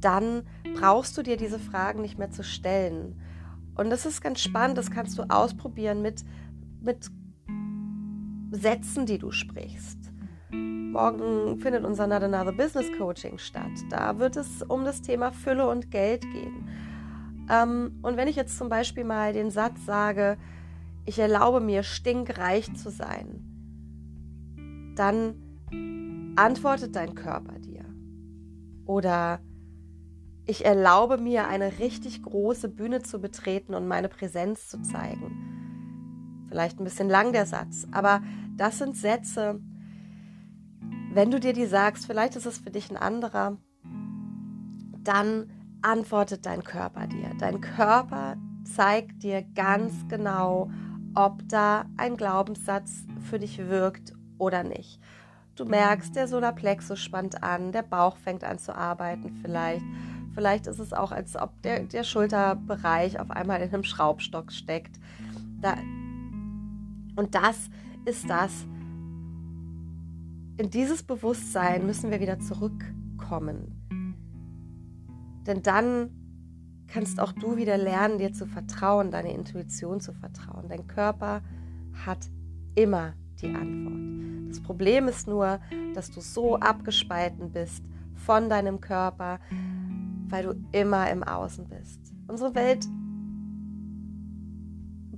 dann 0.00 0.44
brauchst 0.76 1.18
du 1.18 1.22
dir 1.22 1.36
diese 1.36 1.58
Fragen 1.58 2.02
nicht 2.02 2.20
mehr 2.20 2.30
zu 2.30 2.44
stellen. 2.44 3.20
Und 3.74 3.90
das 3.90 4.06
ist 4.06 4.20
ganz 4.20 4.40
spannend, 4.40 4.78
das 4.78 4.92
kannst 4.92 5.18
du 5.18 5.24
ausprobieren 5.28 6.02
mit, 6.02 6.22
mit 6.80 7.10
Sätzen, 8.52 9.06
die 9.06 9.18
du 9.18 9.32
sprichst. 9.32 10.12
Morgen 10.52 11.58
findet 11.58 11.84
unser 11.84 12.06
Not 12.06 12.22
Another 12.22 12.52
Business 12.52 12.86
Coaching 12.96 13.38
statt. 13.38 13.72
Da 13.90 14.20
wird 14.20 14.36
es 14.36 14.62
um 14.62 14.84
das 14.84 15.02
Thema 15.02 15.32
Fülle 15.32 15.68
und 15.68 15.90
Geld 15.90 16.22
gehen. 16.22 16.68
Ähm, 17.50 17.98
und 18.02 18.16
wenn 18.16 18.28
ich 18.28 18.36
jetzt 18.36 18.56
zum 18.56 18.68
Beispiel 18.68 19.02
mal 19.02 19.32
den 19.32 19.50
Satz 19.50 19.84
sage, 19.84 20.38
ich 21.06 21.18
erlaube 21.18 21.58
mir, 21.58 21.82
stinkreich 21.82 22.72
zu 22.76 22.88
sein, 22.88 23.42
dann 24.94 25.34
antwortet 26.36 26.96
dein 26.96 27.14
Körper 27.14 27.58
dir. 27.58 27.84
Oder 28.86 29.40
ich 30.46 30.64
erlaube 30.64 31.16
mir, 31.16 31.48
eine 31.48 31.78
richtig 31.78 32.22
große 32.22 32.68
Bühne 32.68 33.02
zu 33.02 33.20
betreten 33.20 33.74
und 33.74 33.88
meine 33.88 34.08
Präsenz 34.08 34.68
zu 34.68 34.82
zeigen. 34.82 36.44
Vielleicht 36.48 36.78
ein 36.78 36.84
bisschen 36.84 37.08
lang 37.08 37.32
der 37.32 37.46
Satz, 37.46 37.86
aber 37.92 38.22
das 38.56 38.78
sind 38.78 38.96
Sätze, 38.96 39.60
wenn 41.12 41.30
du 41.30 41.40
dir 41.40 41.52
die 41.52 41.66
sagst, 41.66 42.06
vielleicht 42.06 42.36
ist 42.36 42.46
es 42.46 42.58
für 42.58 42.70
dich 42.70 42.90
ein 42.90 42.96
anderer, 42.96 43.56
dann 45.02 45.50
antwortet 45.80 46.44
dein 46.44 46.64
Körper 46.64 47.06
dir. 47.06 47.30
Dein 47.38 47.60
Körper 47.60 48.36
zeigt 48.64 49.22
dir 49.22 49.42
ganz 49.54 50.08
genau, 50.08 50.70
ob 51.14 51.48
da 51.48 51.84
ein 51.96 52.16
Glaubenssatz 52.16 53.04
für 53.30 53.38
dich 53.38 53.58
wirkt 53.58 54.12
oder 54.38 54.64
nicht. 54.64 55.00
Du 55.56 55.64
merkst, 55.64 56.16
der 56.16 56.26
Solarplexus 56.26 56.98
spannt 57.00 57.42
an, 57.42 57.70
der 57.70 57.82
Bauch 57.82 58.16
fängt 58.16 58.42
an 58.42 58.58
zu 58.58 58.74
arbeiten 58.74 59.30
vielleicht. 59.40 59.84
Vielleicht 60.34 60.66
ist 60.66 60.80
es 60.80 60.92
auch, 60.92 61.12
als 61.12 61.36
ob 61.36 61.62
der, 61.62 61.84
der 61.84 62.02
Schulterbereich 62.02 63.20
auf 63.20 63.30
einmal 63.30 63.60
in 63.60 63.72
einem 63.72 63.84
Schraubstock 63.84 64.50
steckt. 64.50 64.98
Da, 65.60 65.76
und 67.14 67.36
das 67.36 67.70
ist 68.04 68.28
das. 68.28 68.66
In 70.56 70.70
dieses 70.70 71.04
Bewusstsein 71.04 71.86
müssen 71.86 72.10
wir 72.10 72.20
wieder 72.20 72.40
zurückkommen. 72.40 73.80
Denn 75.46 75.62
dann 75.62 76.10
kannst 76.88 77.20
auch 77.20 77.32
du 77.32 77.56
wieder 77.56 77.76
lernen, 77.76 78.18
dir 78.18 78.32
zu 78.32 78.46
vertrauen, 78.46 79.12
deine 79.12 79.32
Intuition 79.32 80.00
zu 80.00 80.12
vertrauen. 80.12 80.68
Dein 80.68 80.88
Körper 80.88 81.42
hat 82.04 82.28
immer 82.74 83.14
die 83.42 83.54
Antwort. 83.54 84.48
Das 84.48 84.62
Problem 84.62 85.08
ist 85.08 85.26
nur, 85.26 85.60
dass 85.94 86.10
du 86.10 86.20
so 86.20 86.56
abgespalten 86.56 87.50
bist 87.50 87.84
von 88.14 88.48
deinem 88.48 88.80
Körper, 88.80 89.40
weil 90.28 90.44
du 90.44 90.54
immer 90.72 91.10
im 91.10 91.22
Außen 91.22 91.66
bist. 91.68 92.00
Unsere 92.28 92.54
Welt 92.54 92.86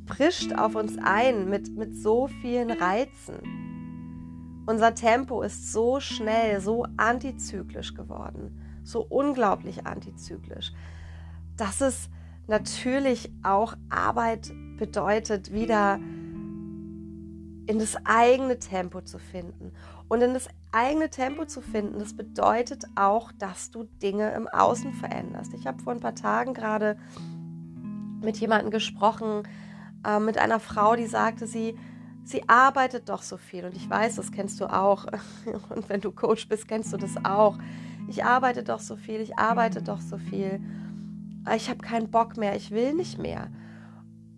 prischt 0.07 0.53
auf 0.55 0.75
uns 0.75 0.97
ein 1.03 1.51
mit, 1.51 1.77
mit 1.77 1.97
so 1.97 2.29
vielen 2.29 2.71
Reizen. 2.71 4.65
Unser 4.67 4.95
Tempo 4.95 5.43
ist 5.43 5.73
so 5.73 6.01
schnell, 6.01 6.61
so 6.61 6.87
antizyklisch 6.97 7.95
geworden, 7.95 8.59
so 8.83 9.03
unglaublich 9.03 9.87
antizyklisch, 9.87 10.73
dass 11.57 11.81
es 11.81 12.09
natürlich 12.47 13.33
auch 13.43 13.75
Arbeit 13.89 14.53
bedeutet, 14.77 15.53
wieder 15.53 15.99
in 17.67 17.79
das 17.79 17.97
eigene 18.05 18.59
Tempo 18.59 19.01
zu 19.01 19.19
finden. 19.19 19.73
Und 20.09 20.23
in 20.23 20.35
das 20.35 20.49
eigene 20.71 21.11
Tempo 21.11 21.47
zu 21.47 21.61
finden, 21.61 21.99
das 21.99 22.15
bedeutet 22.15 22.85
auch, 22.95 23.33
dass 23.33 23.71
du 23.71 23.85
Dinge 24.03 24.31
im 24.33 24.47
Außen 24.47 24.93
veränderst. 24.93 25.53
Ich 25.55 25.67
habe 25.67 25.83
vor 25.83 25.93
ein 25.93 26.01
paar 26.01 26.15
Tagen 26.15 26.55
gerade 26.55 26.97
mit 28.23 28.37
jemandem 28.37 28.71
gesprochen, 28.71 29.43
äh, 30.05 30.21
mit 30.21 30.39
einer 30.39 30.61
Frau, 30.61 30.95
die 30.95 31.07
sagte, 31.07 31.47
sie, 31.47 31.77
sie 32.25 32.49
arbeitet 32.49 33.09
doch 33.09 33.23
so 33.23 33.37
viel. 33.37 33.65
Und 33.65 33.77
ich 33.77 33.91
weiß, 33.91 34.17
das 34.17 34.31
kennst 34.31 34.61
du 34.61 34.67
auch. 34.67 35.07
Und 35.71 35.89
wenn 35.89 36.01
du 36.01 36.13
Coach 36.13 36.49
bist, 36.49 36.69
kennst 36.69 36.93
du 36.93 36.97
das 36.97 37.17
auch. 37.25 37.59
Ich 38.09 38.25
arbeite 38.25 38.63
doch 38.63 38.81
so 38.81 38.95
viel, 38.97 39.21
ich 39.21 39.37
arbeite 39.39 39.83
doch 39.83 40.01
so 40.01 40.19
viel. 40.19 40.61
Ich 41.57 41.69
habe 41.69 41.79
keinen 41.79 42.11
Bock 42.11 42.37
mehr, 42.37 42.55
ich 42.55 42.71
will 42.71 42.95
nicht 42.95 43.19
mehr. 43.19 43.49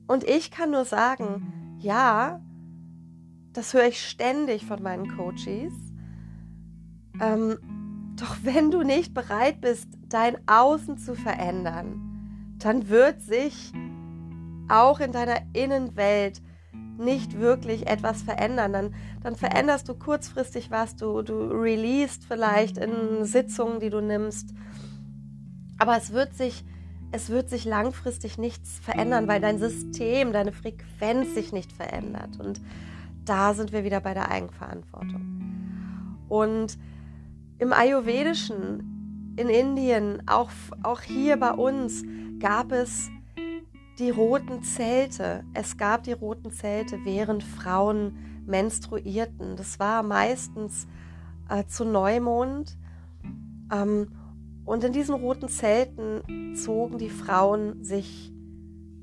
Und 0.07 0.25
ich 0.25 0.51
kann 0.51 0.71
nur 0.71 0.87
sagen, 0.87 1.77
ja, 1.79 2.41
das 3.59 3.75
höre 3.75 3.89
ich 3.89 4.01
ständig 4.01 4.65
von 4.65 4.81
meinen 4.81 5.17
Coaches. 5.17 5.73
Ähm, 7.21 7.59
doch 8.15 8.37
wenn 8.45 8.71
du 8.71 8.83
nicht 8.83 9.15
bereit 9.15 9.61
bist, 9.61 9.89
dein 10.09 10.37
Außen 10.47 10.97
zu 10.97 11.17
verändern, 11.17 12.55
dann 12.61 12.89
wird 12.89 13.21
sich 13.21 13.73
auch 14.69 15.01
in 15.01 15.11
deiner 15.11 15.41
Innenwelt 15.55 16.41
nicht 16.99 17.41
wirklich 17.41 17.89
etwas 17.89 18.23
verändern. 18.23 18.73
Dann, 18.73 18.95
dann 19.25 19.35
veränderst 19.35 19.89
du 19.89 19.95
kurzfristig 19.95 20.71
was, 20.71 20.95
du, 20.95 21.23
du 21.23 21.49
released 21.49 22.27
vielleicht 22.29 22.79
in 22.79 23.25
Sitzungen, 23.25 23.81
die 23.81 23.91
du 23.91 24.01
nimmst. 24.01 24.55
Aber 25.79 25.97
es 25.97 26.13
wird 26.13 26.33
sich, 26.35 26.65
es 27.11 27.29
wird 27.29 27.51
sich 27.51 27.65
langfristig 27.65 28.39
nichts 28.39 28.79
verändern, 28.79 29.27
weil 29.27 29.41
dein 29.41 29.59
System, 29.59 30.33
deine 30.33 30.53
Frequenz 30.53 31.35
sich 31.35 31.53
nicht 31.53 31.73
verändert. 31.73 32.39
Und 32.39 32.61
da 33.29 33.55
sind 33.55 33.73
wir 33.73 33.85
wieder 33.85 34.01
bei 34.01 34.15
der 34.15 34.31
Eigenverantwortung. 34.31 36.25
Und 36.29 36.79
im 37.59 37.73
Ayurvedischen, 37.73 39.35
in 39.37 39.49
Indien, 39.49 40.23
auch, 40.27 40.51
auch 40.83 41.01
hier 41.01 41.37
bei 41.39 41.53
uns, 41.53 42.05
gab 42.39 42.73
es 42.73 43.11
die 43.99 44.11
roten 44.11 44.63
Zelte. 44.63 45.45
Es 45.55 45.77
gab 45.77 46.05
die 46.05 46.13
roten 46.13 46.53
Zelte, 46.53 46.99
während 47.05 47.43
Frauen 47.43 48.17
menstruierten. 48.47 49.57
Das 49.57 49.81
war 49.81 50.03
meistens 50.03 50.87
äh, 51.49 51.65
zu 51.67 51.85
Neumond. 51.85 52.77
Ähm, 53.73 54.09
und 54.65 54.85
in 54.85 54.93
diesen 54.93 55.15
roten 55.15 55.49
Zelten 55.49 56.55
zogen 56.55 56.99
die 56.99 57.11
Frauen 57.11 57.83
sich 57.83 58.33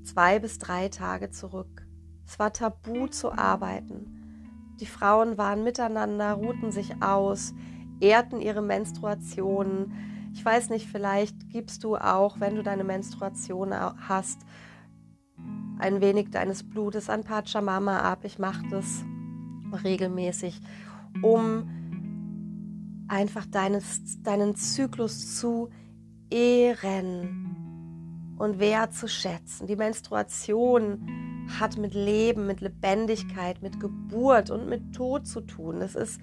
zwei 0.03 0.39
bis 0.39 0.60
drei 0.60 0.89
Tage 0.89 1.32
zurück. 1.32 1.86
Es 2.27 2.39
war 2.39 2.53
tabu 2.53 3.08
zu 3.08 3.32
arbeiten. 3.32 4.14
Die 4.79 4.86
Frauen 4.86 5.38
waren 5.38 5.63
miteinander, 5.63 6.34
ruhten 6.34 6.72
sich 6.72 7.01
aus, 7.01 7.53
ehrten 8.00 8.41
ihre 8.41 8.62
Menstruationen. 8.62 9.94
Ich 10.34 10.44
weiß 10.44 10.70
nicht, 10.70 10.88
vielleicht 10.88 11.50
gibst 11.50 11.84
du 11.84 11.96
auch, 11.96 12.39
wenn 12.39 12.55
du 12.55 12.63
deine 12.63 12.84
Menstruation 12.84 13.74
hast, 13.74 14.41
ein 15.79 16.01
wenig 16.01 16.32
deines 16.32 16.67
Blutes 16.67 17.10
an 17.10 17.24
Pachamama 17.24 18.00
ab. 18.00 18.20
Ich 18.24 18.39
mache 18.39 18.65
das 18.70 19.03
regelmäßig, 19.84 20.60
um 21.22 21.70
einfach 23.08 23.46
deines, 23.46 24.22
deinen 24.24 24.55
Zyklus 24.55 25.38
zu 25.38 25.70
ehren 26.29 28.36
und 28.38 28.60
wertzuschätzen. 28.60 29.67
Die 29.67 29.75
Menstruation 29.75 31.25
hat 31.59 31.77
mit 31.77 31.93
Leben, 31.93 32.47
mit 32.47 32.61
Lebendigkeit, 32.61 33.61
mit 33.61 33.79
Geburt 33.79 34.49
und 34.49 34.67
mit 34.67 34.93
Tod 34.93 35.27
zu 35.27 35.41
tun. 35.41 35.81
Es 35.81 35.95
ist 35.95 36.19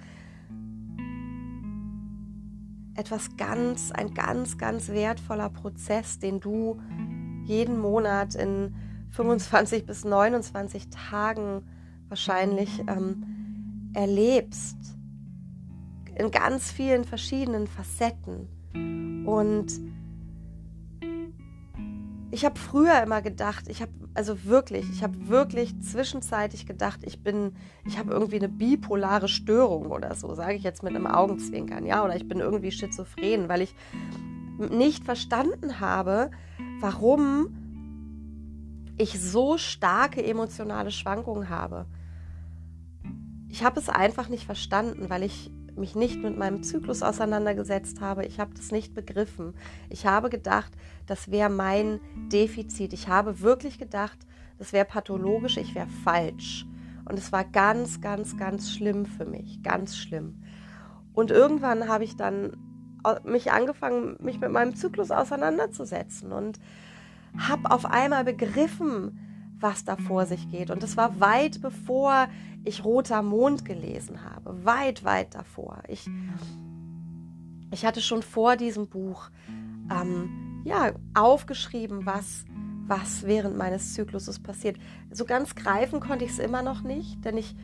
etwas 2.95 3.37
ganz, 3.37 3.93
ein 3.93 4.14
ganz, 4.14 4.59
ganz 4.59 4.88
wertvoller 4.88 5.49
Prozess, 5.49 6.19
den 6.19 6.41
du 6.41 6.81
jeden 7.45 7.81
Monat 7.81 8.35
in 8.35 8.75
25 9.11 9.87
bis 9.87 10.05
29 10.05 10.88
Tagen 10.91 11.62
wahrscheinlich 12.09 12.81
ähm, 12.87 13.91
erlebst. 13.95 14.76
In 16.14 16.31
ganz 16.31 16.71
vielen 16.71 17.05
verschiedenen 17.05 17.67
Facetten. 17.67 18.49
Und 19.26 19.81
ich 22.33 22.47
habe 22.47 22.59
früher 22.59 23.03
immer 23.03 23.21
gedacht, 23.21 23.69
ich 23.69 23.83
habe 23.83 23.93
also 24.15 24.45
wirklich, 24.45 24.89
ich 24.91 25.03
habe 25.03 25.29
wirklich 25.29 25.79
zwischenzeitlich 25.83 26.65
gedacht, 26.65 27.01
ich 27.05 27.23
bin, 27.23 27.53
ich 27.87 27.99
habe 27.99 28.11
irgendwie 28.11 28.37
eine 28.39 28.49
bipolare 28.49 29.29
Störung 29.29 29.91
oder 29.91 30.15
so, 30.15 30.35
sage 30.35 30.55
ich 30.55 30.62
jetzt 30.62 30.83
mit 30.83 30.97
einem 30.97 31.07
Augenzwinkern, 31.07 31.85
ja, 31.85 32.03
oder 32.03 32.17
ich 32.17 32.27
bin 32.27 32.41
irgendwie 32.41 32.73
schizophren, 32.73 33.51
weil 33.51 33.61
ich 33.61 33.75
nicht 34.59 35.05
verstanden 35.05 35.79
habe, 35.79 36.31
warum 36.81 37.55
ich 38.97 39.21
so 39.21 39.59
starke 39.59 40.25
emotionale 40.25 40.91
Schwankungen 40.91 41.51
habe. 41.51 41.85
Ich 43.51 43.62
habe 43.62 43.79
es 43.79 43.91
einfach 43.91 44.31
nicht 44.31 44.47
verstanden, 44.47 45.11
weil 45.11 45.23
ich 45.23 45.51
mich 45.76 45.95
nicht 45.95 46.23
mit 46.23 46.37
meinem 46.37 46.62
Zyklus 46.62 47.02
auseinandergesetzt 47.02 48.00
habe. 48.00 48.25
Ich 48.26 48.41
habe 48.41 48.55
das 48.55 48.73
nicht 48.73 48.95
begriffen. 48.95 49.55
Ich 49.88 50.07
habe 50.07 50.31
gedacht, 50.31 50.73
das 51.07 51.31
wäre 51.31 51.50
mein 51.50 52.00
Defizit. 52.33 52.93
Ich 52.93 53.09
habe 53.09 53.41
wirklich 53.41 53.79
gedacht, 53.79 54.19
das 54.59 54.73
wäre 54.73 54.85
pathologisch, 54.85 55.57
ich 55.57 55.75
wäre 55.75 55.88
falsch. 56.05 56.67
Und 57.05 57.19
es 57.19 57.33
war 57.33 57.45
ganz, 57.45 58.00
ganz, 58.00 58.37
ganz 58.37 58.71
schlimm 58.71 59.07
für 59.07 59.25
mich. 59.25 59.62
Ganz 59.62 59.97
schlimm. 59.97 60.43
Und 61.14 61.31
irgendwann 61.31 61.88
habe 61.88 62.05
ich 62.05 62.17
dann 62.17 62.57
mich 63.25 63.50
angefangen, 63.50 64.17
mich 64.21 64.41
mit 64.41 64.52
meinem 64.52 64.76
Zyklus 64.76 65.11
auseinanderzusetzen 65.11 66.33
und 66.33 66.61
habe 67.37 67.71
auf 67.71 67.85
einmal 67.85 68.25
begriffen, 68.25 69.19
was 69.59 69.85
da 69.85 69.97
vor 69.97 70.26
sich 70.26 70.50
geht. 70.50 70.71
Und 70.71 70.83
es 70.83 70.97
war 70.97 71.21
weit 71.21 71.61
bevor 71.61 72.29
ich 72.64 72.85
Roter 72.85 73.23
Mond 73.23 73.64
gelesen 73.64 74.25
habe. 74.25 74.64
Weit, 74.64 75.04
weit 75.04 75.35
davor. 75.35 75.83
Ich, 75.88 76.09
ich 77.71 77.85
hatte 77.85 78.00
schon 78.00 78.23
vor 78.23 78.57
diesem 78.57 78.88
Buch 78.88 79.31
ähm, 79.90 80.62
ja, 80.64 80.92
aufgeschrieben, 81.14 82.07
was, 82.07 82.45
was 82.87 83.25
während 83.25 83.57
meines 83.57 83.95
Zykluses 83.95 84.38
passiert. 84.38 84.76
So 85.11 85.25
ganz 85.25 85.54
greifen 85.54 86.00
konnte 86.00 86.25
ich 86.25 86.33
es 86.33 86.38
immer 86.38 86.62
noch 86.62 86.83
nicht, 86.83 87.25
denn 87.25 87.37
ich 87.37 87.54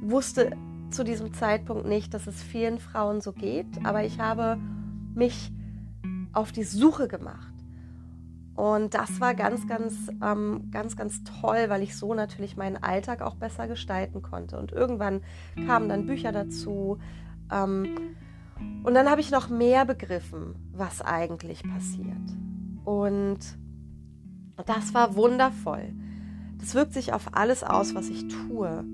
wusste 0.00 0.56
zu 0.90 1.04
diesem 1.04 1.34
Zeitpunkt 1.34 1.86
nicht, 1.86 2.14
dass 2.14 2.26
es 2.26 2.42
vielen 2.42 2.78
Frauen 2.78 3.20
so 3.20 3.32
geht, 3.32 3.66
aber 3.84 4.04
ich 4.04 4.20
habe 4.20 4.58
mich 5.14 5.52
auf 6.32 6.52
die 6.52 6.62
Suche 6.62 7.08
gemacht 7.08 7.47
und 8.58 8.94
das 8.94 9.20
war 9.20 9.36
ganz, 9.36 9.68
ganz, 9.68 10.10
ähm, 10.20 10.68
ganz, 10.72 10.96
ganz 10.96 11.22
toll, 11.22 11.66
weil 11.68 11.80
ich 11.84 11.96
so 11.96 12.12
natürlich 12.12 12.56
meinen 12.56 12.76
Alltag 12.76 13.22
auch 13.22 13.36
besser 13.36 13.68
gestalten 13.68 14.20
konnte. 14.20 14.58
Und 14.58 14.72
irgendwann 14.72 15.20
kamen 15.68 15.88
dann 15.88 16.06
Bücher 16.06 16.32
dazu. 16.32 16.98
Ähm, 17.52 18.16
und 18.82 18.94
dann 18.94 19.08
habe 19.08 19.20
ich 19.20 19.30
noch 19.30 19.48
mehr 19.48 19.84
begriffen, 19.84 20.56
was 20.72 21.02
eigentlich 21.02 21.62
passiert. 21.62 22.16
Und 22.84 23.38
das 24.66 24.92
war 24.92 25.14
wundervoll. 25.14 25.94
Das 26.58 26.74
wirkt 26.74 26.94
sich 26.94 27.12
auf 27.12 27.36
alles 27.36 27.62
aus, 27.62 27.94
was 27.94 28.08
ich 28.08 28.26
tue. 28.26 28.84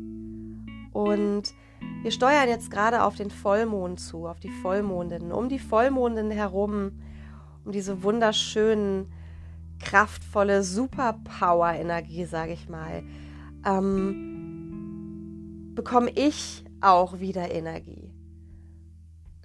Und 0.92 1.54
wir 2.02 2.10
steuern 2.10 2.50
jetzt 2.50 2.70
gerade 2.70 3.02
auf 3.02 3.14
den 3.14 3.30
Vollmond 3.30 3.98
zu, 3.98 4.26
auf 4.26 4.40
die 4.40 4.50
Vollmondinnen. 4.50 5.32
Um 5.32 5.48
die 5.48 5.58
Vollmondinnen 5.58 6.32
herum, 6.32 7.00
um 7.64 7.72
diese 7.72 8.02
wunderschönen 8.02 9.06
kraftvolle 9.80 10.62
Superpower-Energie, 10.62 12.24
sage 12.24 12.52
ich 12.52 12.68
mal, 12.68 13.02
ähm, 13.66 14.34
bekomme 15.74 16.10
ich 16.10 16.64
auch 16.80 17.18
wieder 17.20 17.50
Energie. 17.50 18.14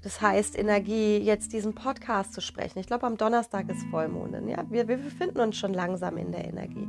Das 0.02 0.22
heißt, 0.22 0.58
Energie, 0.58 1.18
jetzt 1.18 1.52
diesen 1.52 1.76
Podcast 1.76 2.34
zu 2.34 2.42
sprechen. 2.42 2.80
Ich 2.80 2.88
glaube, 2.88 3.06
am 3.06 3.18
Donnerstag 3.18 3.70
ist 3.70 3.84
Vollmond. 3.92 4.34
Ja, 4.48 4.64
wir, 4.70 4.88
wir 4.88 4.98
befinden 4.98 5.42
uns 5.42 5.58
schon 5.58 5.74
langsam 5.74 6.18
in 6.18 6.32
der 6.32 6.46
Energie. 6.46 6.88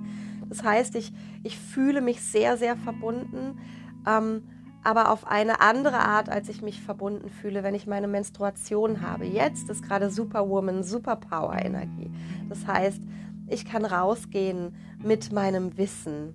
Das 0.49 0.63
heißt, 0.63 0.95
ich, 0.95 1.13
ich 1.43 1.59
fühle 1.59 2.01
mich 2.01 2.23
sehr, 2.23 2.57
sehr 2.57 2.77
verbunden, 2.77 3.59
ähm, 4.07 4.43
aber 4.83 5.11
auf 5.11 5.27
eine 5.27 5.61
andere 5.61 5.99
Art, 5.99 6.29
als 6.29 6.49
ich 6.49 6.63
mich 6.63 6.81
verbunden 6.81 7.29
fühle, 7.29 7.63
wenn 7.63 7.75
ich 7.75 7.87
meine 7.87 8.09
Menstruation 8.09 9.03
habe. 9.03 9.27
Jetzt 9.27 9.69
ist 9.69 9.83
gerade 9.83 10.11
Superwoman, 10.11 10.83
Superpower-Energie. 10.83 12.11
Das 12.49 12.67
heißt, 12.67 13.03
ich 13.51 13.65
kann 13.65 13.85
rausgehen 13.85 14.75
mit 15.03 15.33
meinem 15.33 15.77
Wissen. 15.77 16.35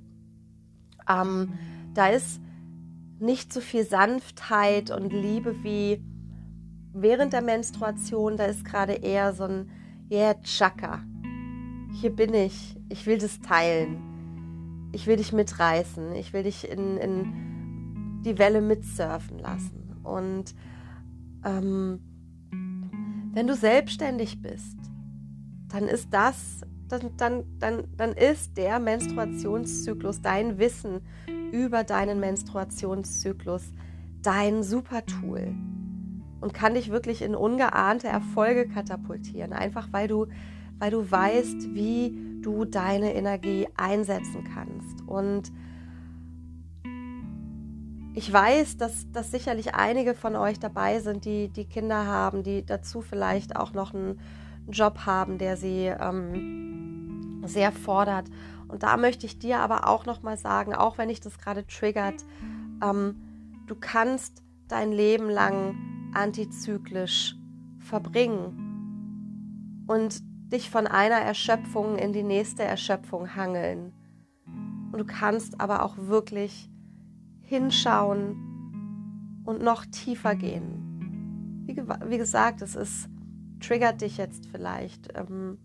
Ähm, 1.10 1.54
da 1.94 2.08
ist 2.08 2.42
nicht 3.20 3.54
so 3.54 3.62
viel 3.62 3.86
Sanftheit 3.86 4.92
und 4.92 5.14
Liebe 5.14 5.64
wie 5.64 6.04
während 6.94 7.34
der 7.34 7.42
Menstruation. 7.42 8.38
Da 8.38 8.46
ist 8.46 8.66
gerade 8.66 8.94
eher 8.94 9.34
so 9.34 9.46
ein 9.46 9.70
Yeah, 10.12 10.36
Chaka. 10.44 11.04
Hier 11.94 12.12
bin 12.12 12.34
ich. 12.34 12.76
Ich 12.90 13.06
will 13.06 13.18
das 13.18 13.40
teilen. 13.40 14.90
Ich 14.92 15.08
will 15.08 15.16
dich 15.16 15.34
mitreißen. 15.34 16.14
Ich 16.16 16.34
will 16.34 16.44
dich 16.44 16.70
in, 16.70 16.98
in 16.98 18.22
die 18.24 18.38
Welle 18.38 18.62
mitsurfen 18.62 19.40
lassen. 19.40 20.00
Und 20.04 20.54
ähm, 21.44 22.00
wenn 23.34 23.48
du 23.48 23.56
selbstständig 23.56 24.42
bist, 24.42 24.78
dann 25.70 25.88
ist 25.88 26.14
das 26.14 26.62
dann, 26.90 27.18
dann, 27.18 27.44
dann, 27.60 27.84
dann 27.98 28.14
ist 28.14 28.58
der 28.58 28.80
Menstruationszyklus, 28.80 30.22
dein 30.22 30.58
Wissen 30.58 31.02
über 31.52 31.84
deinen 31.84 32.20
Menstruationszyklus 32.20 33.72
dein 34.22 34.64
Supertool 34.64 35.54
und 36.42 36.54
kann 36.54 36.74
dich 36.74 36.90
wirklich 36.90 37.22
in 37.22 37.36
ungeahnte 37.36 38.08
Erfolge 38.08 38.68
katapultieren, 38.68 39.54
einfach 39.54 39.90
weil 39.92 40.08
du, 40.08 40.28
weil 40.80 40.92
du 40.92 41.10
weißt, 41.10 41.74
wie 41.74 42.40
du 42.42 42.66
deine 42.66 43.14
Energie 43.14 43.68
einsetzen 43.78 44.44
kannst. 44.54 45.02
Und 45.08 45.52
ich 48.14 48.32
weiß, 48.32 48.78
dass, 48.78 49.12
dass 49.12 49.32
sicherlich 49.32 49.76
einige 49.76 50.14
von 50.14 50.36
euch 50.36 50.60
dabei 50.60 51.00
sind, 51.00 51.26
die, 51.26 51.50
die 51.50 51.66
Kinder 51.66 52.06
haben, 52.06 52.44
die 52.44 52.66
dazu 52.66 53.02
vielleicht 53.02 53.56
auch 53.56 53.74
noch 53.74 53.94
einen 53.94 54.20
Job 54.70 55.00
haben, 55.06 55.38
der 55.38 55.58
sie 55.58 55.88
ähm, 55.88 56.75
sehr 57.48 57.72
fordert. 57.72 58.30
Und 58.68 58.84
da 58.84 58.98
möchte 58.98 59.26
ich 59.26 59.40
dir 59.40 59.60
aber 59.60 59.88
auch 59.88 60.06
noch 60.06 60.24
mal 60.24 60.38
sagen, 60.38 60.74
auch 60.74 60.98
wenn 60.98 61.10
ich 61.10 61.22
das 61.22 61.38
gerade 61.38 61.66
triggert, 61.68 62.26
ähm, 62.84 63.16
du 63.68 63.76
kannst 63.76 64.44
dein 64.68 64.92
Leben 64.92 65.30
lang 65.30 65.76
antizyklisch 66.14 67.36
verbringen 67.80 69.86
und 69.88 70.22
dich 70.52 70.70
von 70.70 70.88
einer 70.88 71.18
Erschöpfung 71.18 71.98
in 71.98 72.14
die 72.14 72.24
nächste 72.24 72.64
Erschöpfung 72.64 73.36
hangeln. 73.36 73.94
Und 74.92 75.00
du 75.00 75.06
kannst 75.06 75.60
aber 75.60 75.84
auch 75.84 75.98
wirklich 75.98 76.70
hinschauen 77.42 79.42
und 79.46 79.62
noch 79.62 79.86
tiefer 79.86 80.36
gehen. 80.36 81.64
Wie, 81.66 81.76
wie 82.10 82.18
gesagt, 82.18 82.62
es 82.62 82.76
ist 82.76 83.10
triggert 83.60 84.02
dich 84.02 84.18
jetzt 84.18 84.48
vielleicht. 84.48 85.18
Ähm, 85.18 85.58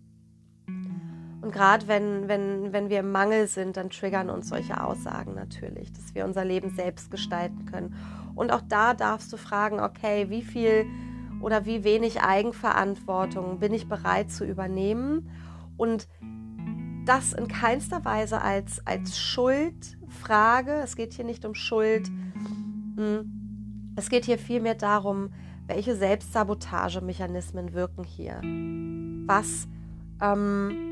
und 1.41 1.51
gerade 1.51 1.87
wenn, 1.87 2.27
wenn, 2.27 2.71
wenn 2.71 2.89
wir 2.89 2.99
im 2.99 3.11
Mangel 3.11 3.47
sind, 3.47 3.75
dann 3.77 3.89
triggern 3.89 4.29
uns 4.29 4.49
solche 4.49 4.83
Aussagen 4.83 5.33
natürlich, 5.33 5.91
dass 5.91 6.13
wir 6.13 6.25
unser 6.25 6.45
Leben 6.45 6.69
selbst 6.75 7.09
gestalten 7.09 7.65
können. 7.65 7.95
Und 8.35 8.51
auch 8.51 8.61
da 8.61 8.93
darfst 8.93 9.33
du 9.33 9.37
fragen, 9.37 9.79
okay, 9.79 10.29
wie 10.29 10.43
viel 10.43 10.85
oder 11.41 11.65
wie 11.65 11.83
wenig 11.83 12.21
Eigenverantwortung 12.21 13.59
bin 13.59 13.73
ich 13.73 13.89
bereit 13.89 14.31
zu 14.31 14.45
übernehmen? 14.45 15.29
Und 15.77 16.07
das 17.05 17.33
in 17.33 17.47
keinster 17.47 18.05
Weise 18.05 18.41
als, 18.41 18.85
als 18.85 19.17
Schuldfrage. 19.17 20.73
Es 20.83 20.95
geht 20.95 21.13
hier 21.13 21.25
nicht 21.25 21.43
um 21.45 21.55
Schuld. 21.55 22.07
Hm. 22.95 23.93
Es 23.95 24.09
geht 24.09 24.25
hier 24.25 24.37
vielmehr 24.37 24.75
darum, 24.75 25.31
welche 25.65 25.95
Selbstsabotagemechanismen 25.95 27.73
wirken 27.73 28.03
hier? 28.03 28.41
Was, 29.25 29.67
ähm, 30.21 30.90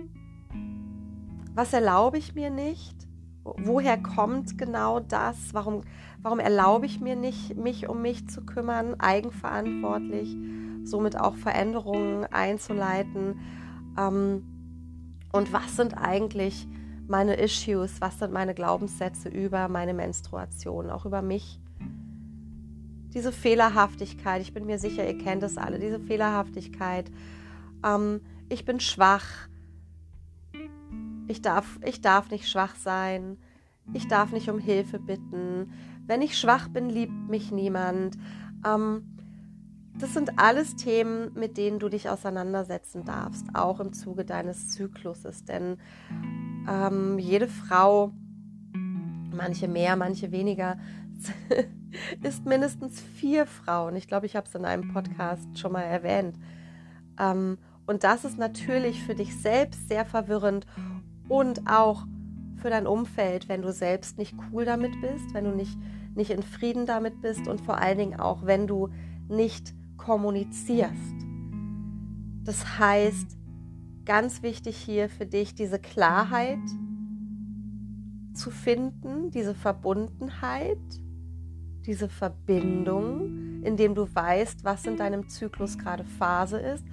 was 1.59 1.73
erlaube 1.73 2.17
ich 2.17 2.35
mir 2.35 2.49
nicht? 2.49 2.95
Woher 3.43 3.97
kommt 3.97 4.57
genau 4.57 5.01
das? 5.01 5.53
Warum, 5.53 5.81
warum 6.21 6.39
erlaube 6.39 6.85
ich 6.85 7.01
mir 7.01 7.17
nicht, 7.17 7.57
mich 7.57 7.89
um 7.89 8.01
mich 8.01 8.29
zu 8.29 8.45
kümmern, 8.45 8.97
eigenverantwortlich, 8.97 10.37
somit 10.85 11.19
auch 11.19 11.35
Veränderungen 11.35 12.25
einzuleiten? 12.31 13.41
Ähm, 13.97 14.45
und 15.33 15.51
was 15.51 15.75
sind 15.75 15.95
eigentlich 15.95 16.65
meine 17.09 17.33
Issues? 17.33 17.99
Was 17.99 18.19
sind 18.19 18.31
meine 18.31 18.53
Glaubenssätze 18.53 19.27
über 19.27 19.67
meine 19.67 19.93
Menstruation, 19.93 20.89
auch 20.89 21.05
über 21.05 21.21
mich? 21.21 21.59
diese 23.13 23.31
Fehlerhaftigkeit, 23.31 24.39
ich 24.39 24.53
bin 24.53 24.67
mir 24.67 24.77
sicher, 24.77 25.03
ihr 25.03 25.17
kennt 25.17 25.41
es 25.41 25.57
alle, 25.57 25.79
diese 25.79 25.99
Fehlerhaftigkeit. 25.99 27.09
Ähm, 27.83 28.21
ich 28.49 28.65
bin 28.65 28.79
schwach. 28.79 29.49
Ich 31.29 31.43
darf, 31.43 31.79
ich 31.85 32.01
darf 32.01 32.31
nicht 32.31 32.49
schwach 32.49 32.75
sein. 32.75 33.37
Ich 33.93 34.07
darf 34.07 34.31
nicht 34.31 34.49
um 34.49 34.57
Hilfe 34.57 34.97
bitten. 34.97 35.71
Wenn 36.07 36.23
ich 36.23 36.39
schwach 36.39 36.67
bin, 36.69 36.89
liebt 36.89 37.29
mich 37.29 37.51
niemand. 37.51 38.17
Ähm, 38.65 39.15
das 39.99 40.15
sind 40.15 40.39
alles 40.39 40.75
Themen, 40.75 41.31
mit 41.35 41.57
denen 41.57 41.77
du 41.77 41.87
dich 41.87 42.09
auseinandersetzen 42.09 43.05
darfst, 43.05 43.45
auch 43.53 43.79
im 43.79 43.93
Zuge 43.93 44.25
deines 44.25 44.69
Zykluses. 44.69 45.45
Denn 45.45 45.77
ähm, 46.67 47.19
jede 47.19 47.47
Frau, 47.47 48.11
manche 49.31 49.67
mehr, 49.67 49.95
manche 49.97 50.31
weniger, 50.31 50.79
ist 52.23 52.45
mindestens 52.45 52.99
vier 53.01 53.45
Frauen. 53.45 53.95
Ich 53.95 54.07
glaube, 54.07 54.25
ich 54.25 54.35
habe 54.35 54.47
es 54.47 54.55
in 54.55 54.65
einem 54.65 54.91
Podcast 54.91 55.59
schon 55.59 55.73
mal 55.73 55.83
erwähnt. 55.83 56.39
Ähm, 57.19 57.59
und 57.85 58.03
das 58.03 58.25
ist 58.25 58.39
natürlich 58.39 59.03
für 59.03 59.15
dich 59.15 59.39
selbst 59.39 59.89
sehr 59.89 60.05
verwirrend 60.05 60.65
und 61.29 61.69
auch 61.69 62.05
für 62.57 62.69
dein 62.69 62.87
Umfeld, 62.87 63.47
wenn 63.47 63.61
du 63.61 63.71
selbst 63.71 64.17
nicht 64.17 64.35
cool 64.51 64.65
damit 64.65 64.91
bist, 64.99 65.33
wenn 65.33 65.45
du 65.45 65.51
nicht, 65.51 65.77
nicht 66.15 66.31
in 66.31 66.43
Frieden 66.43 66.85
damit 66.85 67.21
bist 67.21 67.47
und 67.47 67.61
vor 67.61 67.77
allen 67.77 67.97
Dingen 67.97 68.19
auch, 68.19 68.45
wenn 68.45 68.67
du 68.67 68.89
nicht 69.29 69.73
kommunizierst. 69.97 71.15
Das 72.43 72.79
heißt, 72.79 73.37
ganz 74.05 74.41
wichtig 74.41 74.75
hier 74.75 75.07
für 75.07 75.25
dich, 75.25 75.55
diese 75.55 75.79
Klarheit 75.79 76.59
zu 78.33 78.51
finden, 78.51 79.29
diese 79.31 79.53
Verbundenheit, 79.53 80.79
diese 81.85 82.09
Verbindung, 82.09 83.61
indem 83.63 83.95
du 83.95 84.07
weißt, 84.13 84.63
was 84.63 84.85
in 84.85 84.97
deinem 84.97 85.29
Zyklus 85.29 85.77
gerade 85.77 86.03
Phase 86.03 86.59
ist 86.59 86.83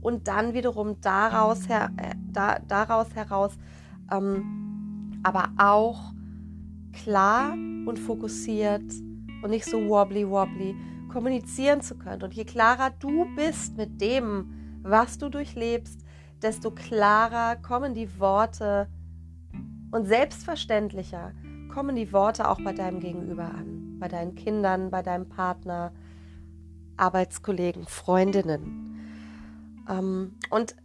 und 0.00 0.28
dann 0.28 0.54
wiederum 0.54 1.00
daraus, 1.00 1.68
her, 1.68 1.90
äh, 1.96 2.14
da, 2.30 2.58
daraus 2.66 3.14
heraus 3.14 3.56
ähm, 4.10 5.20
aber 5.22 5.50
auch 5.58 6.12
klar 6.92 7.52
und 7.52 7.98
fokussiert 7.98 8.84
und 9.42 9.50
nicht 9.50 9.66
so 9.66 9.88
wobbly 9.88 10.28
wobbly 10.28 10.74
kommunizieren 11.08 11.80
zu 11.80 11.96
können. 11.96 12.22
Und 12.22 12.34
je 12.34 12.44
klarer 12.44 12.90
du 12.98 13.26
bist 13.36 13.76
mit 13.76 14.00
dem, 14.00 14.80
was 14.82 15.18
du 15.18 15.28
durchlebst, 15.28 16.04
desto 16.42 16.70
klarer 16.70 17.56
kommen 17.56 17.94
die 17.94 18.18
Worte 18.18 18.88
und 19.90 20.06
selbstverständlicher 20.06 21.32
kommen 21.72 21.96
die 21.96 22.12
Worte 22.12 22.48
auch 22.48 22.60
bei 22.60 22.72
deinem 22.72 23.00
Gegenüber 23.00 23.44
an, 23.44 23.96
bei 23.98 24.08
deinen 24.08 24.34
Kindern, 24.34 24.90
bei 24.90 25.02
deinem 25.02 25.28
Partner, 25.28 25.92
Arbeitskollegen, 26.96 27.86
Freundinnen. 27.86 28.98
Ähm, 29.88 30.34
und 30.50 30.76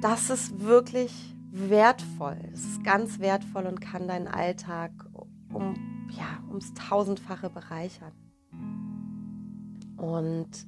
das 0.00 0.30
ist 0.30 0.60
wirklich 0.60 1.34
wertvoll. 1.50 2.38
Es 2.52 2.64
ist 2.64 2.84
ganz 2.84 3.20
wertvoll 3.20 3.66
und 3.66 3.80
kann 3.80 4.08
deinen 4.08 4.28
Alltag 4.28 4.92
um, 5.52 5.74
ja, 6.10 6.42
ums 6.48 6.74
Tausendfache 6.74 7.50
bereichern. 7.50 8.12
Und 9.96 10.66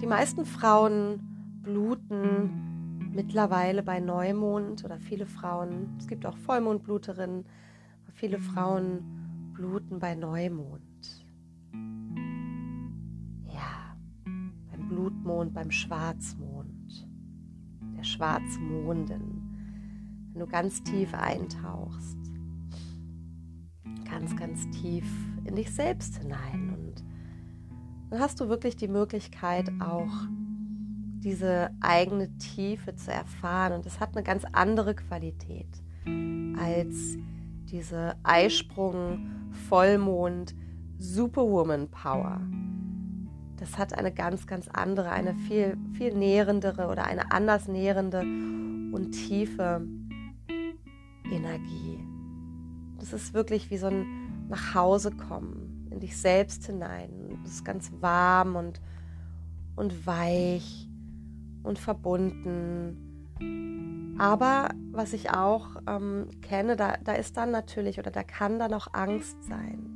die 0.00 0.06
meisten 0.06 0.44
Frauen 0.46 1.60
bluten 1.62 3.10
mittlerweile 3.14 3.82
bei 3.82 4.00
Neumond 4.00 4.84
oder 4.84 4.98
viele 4.98 5.26
Frauen, 5.26 5.94
es 5.98 6.08
gibt 6.08 6.24
auch 6.26 6.36
Vollmondbluterinnen, 6.38 7.44
aber 7.44 8.12
viele 8.14 8.38
Frauen 8.38 9.52
bluten 9.54 9.98
bei 9.98 10.14
Neumond. 10.14 11.26
Ja, 13.52 13.96
beim 14.70 14.88
Blutmond, 14.88 15.52
beim 15.52 15.70
Schwarzmond, 15.70 16.51
der 18.02 18.04
Schwarzmonden. 18.04 20.28
Wenn 20.32 20.40
du 20.40 20.46
ganz 20.46 20.82
tief 20.82 21.14
eintauchst, 21.14 22.18
ganz, 24.04 24.36
ganz 24.36 24.68
tief 24.70 25.04
in 25.44 25.54
dich 25.54 25.72
selbst 25.72 26.16
hinein 26.16 26.74
und 26.76 27.04
dann 28.10 28.20
hast 28.20 28.40
du 28.40 28.48
wirklich 28.48 28.76
die 28.76 28.88
Möglichkeit, 28.88 29.70
auch 29.80 30.10
diese 31.20 31.70
eigene 31.80 32.36
Tiefe 32.38 32.96
zu 32.96 33.12
erfahren. 33.12 33.72
Und 33.72 33.86
es 33.86 34.00
hat 34.00 34.16
eine 34.16 34.24
ganz 34.24 34.44
andere 34.52 34.94
Qualität 34.94 35.68
als 36.58 37.16
diese 37.70 38.16
Eisprung, 38.24 39.30
Vollmond, 39.68 40.54
Superwoman 40.98 41.88
Power. 41.88 42.40
Das 43.62 43.78
hat 43.78 43.96
eine 43.96 44.12
ganz, 44.12 44.48
ganz 44.48 44.66
andere, 44.66 45.10
eine 45.10 45.36
viel, 45.36 45.76
viel 45.92 46.12
nährendere 46.14 46.88
oder 46.88 47.04
eine 47.04 47.30
anders 47.30 47.68
nährende 47.68 48.18
und 48.18 49.12
tiefe 49.12 49.86
Energie. 51.30 52.04
Das 52.98 53.12
ist 53.12 53.34
wirklich 53.34 53.70
wie 53.70 53.78
so 53.78 53.86
ein 53.86 54.48
Nachhausekommen 54.48 55.88
in 55.92 56.00
dich 56.00 56.16
selbst 56.16 56.66
hinein 56.66 57.22
es 57.44 57.52
ist 57.52 57.64
ganz 57.64 57.92
warm 58.00 58.56
und, 58.56 58.80
und 59.76 60.06
weich 60.06 60.88
und 61.62 61.78
verbunden. 61.78 62.96
Aber 64.18 64.70
was 64.90 65.12
ich 65.12 65.30
auch 65.30 65.76
ähm, 65.86 66.28
kenne, 66.40 66.74
da, 66.74 66.96
da 67.02 67.12
ist 67.12 67.36
dann 67.36 67.52
natürlich 67.52 68.00
oder 68.00 68.10
da 68.10 68.24
kann 68.24 68.58
dann 68.58 68.74
auch 68.74 68.88
Angst 68.92 69.36
sein. 69.44 69.88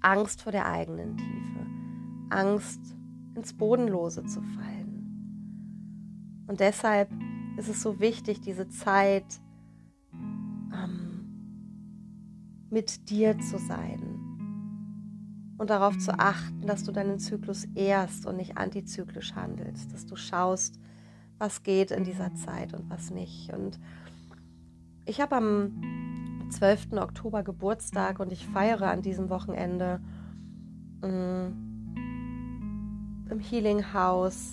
Angst 0.00 0.42
vor 0.42 0.52
der 0.52 0.66
eigenen 0.66 1.16
Tiefe. 1.16 1.51
Angst 2.32 2.80
ins 3.34 3.54
Bodenlose 3.54 4.24
zu 4.24 4.42
fallen. 4.42 6.44
Und 6.46 6.60
deshalb 6.60 7.10
ist 7.56 7.68
es 7.68 7.82
so 7.82 8.00
wichtig, 8.00 8.40
diese 8.40 8.68
Zeit 8.68 9.40
ähm, 10.12 11.26
mit 12.70 13.10
dir 13.10 13.38
zu 13.38 13.58
sein 13.58 14.00
und 15.58 15.70
darauf 15.70 15.96
zu 15.98 16.18
achten, 16.18 16.66
dass 16.66 16.84
du 16.84 16.92
deinen 16.92 17.18
Zyklus 17.18 17.66
ehrst 17.74 18.26
und 18.26 18.36
nicht 18.36 18.58
antizyklisch 18.58 19.34
handelst, 19.34 19.92
dass 19.92 20.06
du 20.06 20.16
schaust, 20.16 20.78
was 21.38 21.62
geht 21.62 21.90
in 21.90 22.04
dieser 22.04 22.34
Zeit 22.34 22.74
und 22.74 22.90
was 22.90 23.10
nicht. 23.10 23.52
Und 23.52 23.78
ich 25.04 25.20
habe 25.20 25.36
am 25.36 26.48
12. 26.50 26.92
Oktober 26.94 27.42
Geburtstag 27.42 28.20
und 28.20 28.32
ich 28.32 28.46
feiere 28.46 28.90
an 28.90 29.02
diesem 29.02 29.30
Wochenende 29.30 30.00
äh, 31.02 31.50
im 33.30 33.40
Healing 33.40 33.92
House 33.92 34.50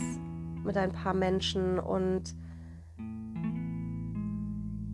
mit 0.64 0.78
ein 0.78 0.92
paar 0.92 1.14
Menschen 1.14 1.80
und 1.80 2.36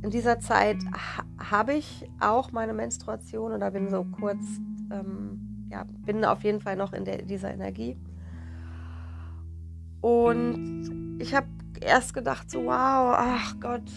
in 0.02 0.10
dieser 0.12 0.40
Zeit 0.40 0.78
ha 0.94 1.24
habe 1.38 1.74
ich 1.74 2.10
auch 2.20 2.52
meine 2.52 2.74
Menstruation 2.74 3.52
oder 3.52 3.72
bin 3.72 3.90
so 3.90 4.04
kurz 4.04 4.44
ähm, 4.92 5.46
ja, 5.70 5.86
bin 6.06 6.24
auf 6.26 6.44
jeden 6.44 6.62
Fall 6.62 6.76
noch 6.76 6.94
in 6.94 7.06
der, 7.06 7.22
dieser 7.24 7.54
Energie. 7.54 7.98
Und 10.02 11.18
ich 11.20 11.34
habe 11.34 11.48
erst 11.82 12.14
gedacht, 12.14 12.50
so 12.50 12.66
wow, 12.66 13.16
ach 13.18 13.60
Gott, 13.60 13.92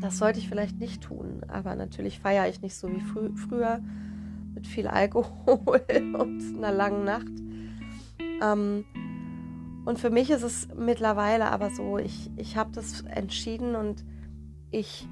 das 0.00 0.18
sollte 0.18 0.38
ich 0.38 0.48
vielleicht 0.48 0.78
nicht 0.78 1.02
tun. 1.02 1.40
Aber 1.48 1.74
natürlich 1.74 2.20
feiere 2.20 2.48
ich 2.48 2.60
nicht 2.60 2.76
so 2.76 2.88
wie 2.90 3.00
frü 3.00 3.34
früher 3.34 3.80
mit 4.56 4.66
viel 4.66 4.88
Alkohol 4.88 5.84
und 6.18 6.56
einer 6.56 6.72
langen 6.72 7.04
Nacht. 7.04 7.32
Ähm, 8.42 8.84
und 9.84 10.00
für 10.00 10.10
mich 10.10 10.30
ist 10.30 10.42
es 10.42 10.66
mittlerweile 10.76 11.52
aber 11.52 11.70
so, 11.70 11.98
ich, 11.98 12.28
ich 12.36 12.56
habe 12.56 12.72
das 12.72 13.02
entschieden 13.02 13.76
und 13.76 14.04
ich 14.72 15.08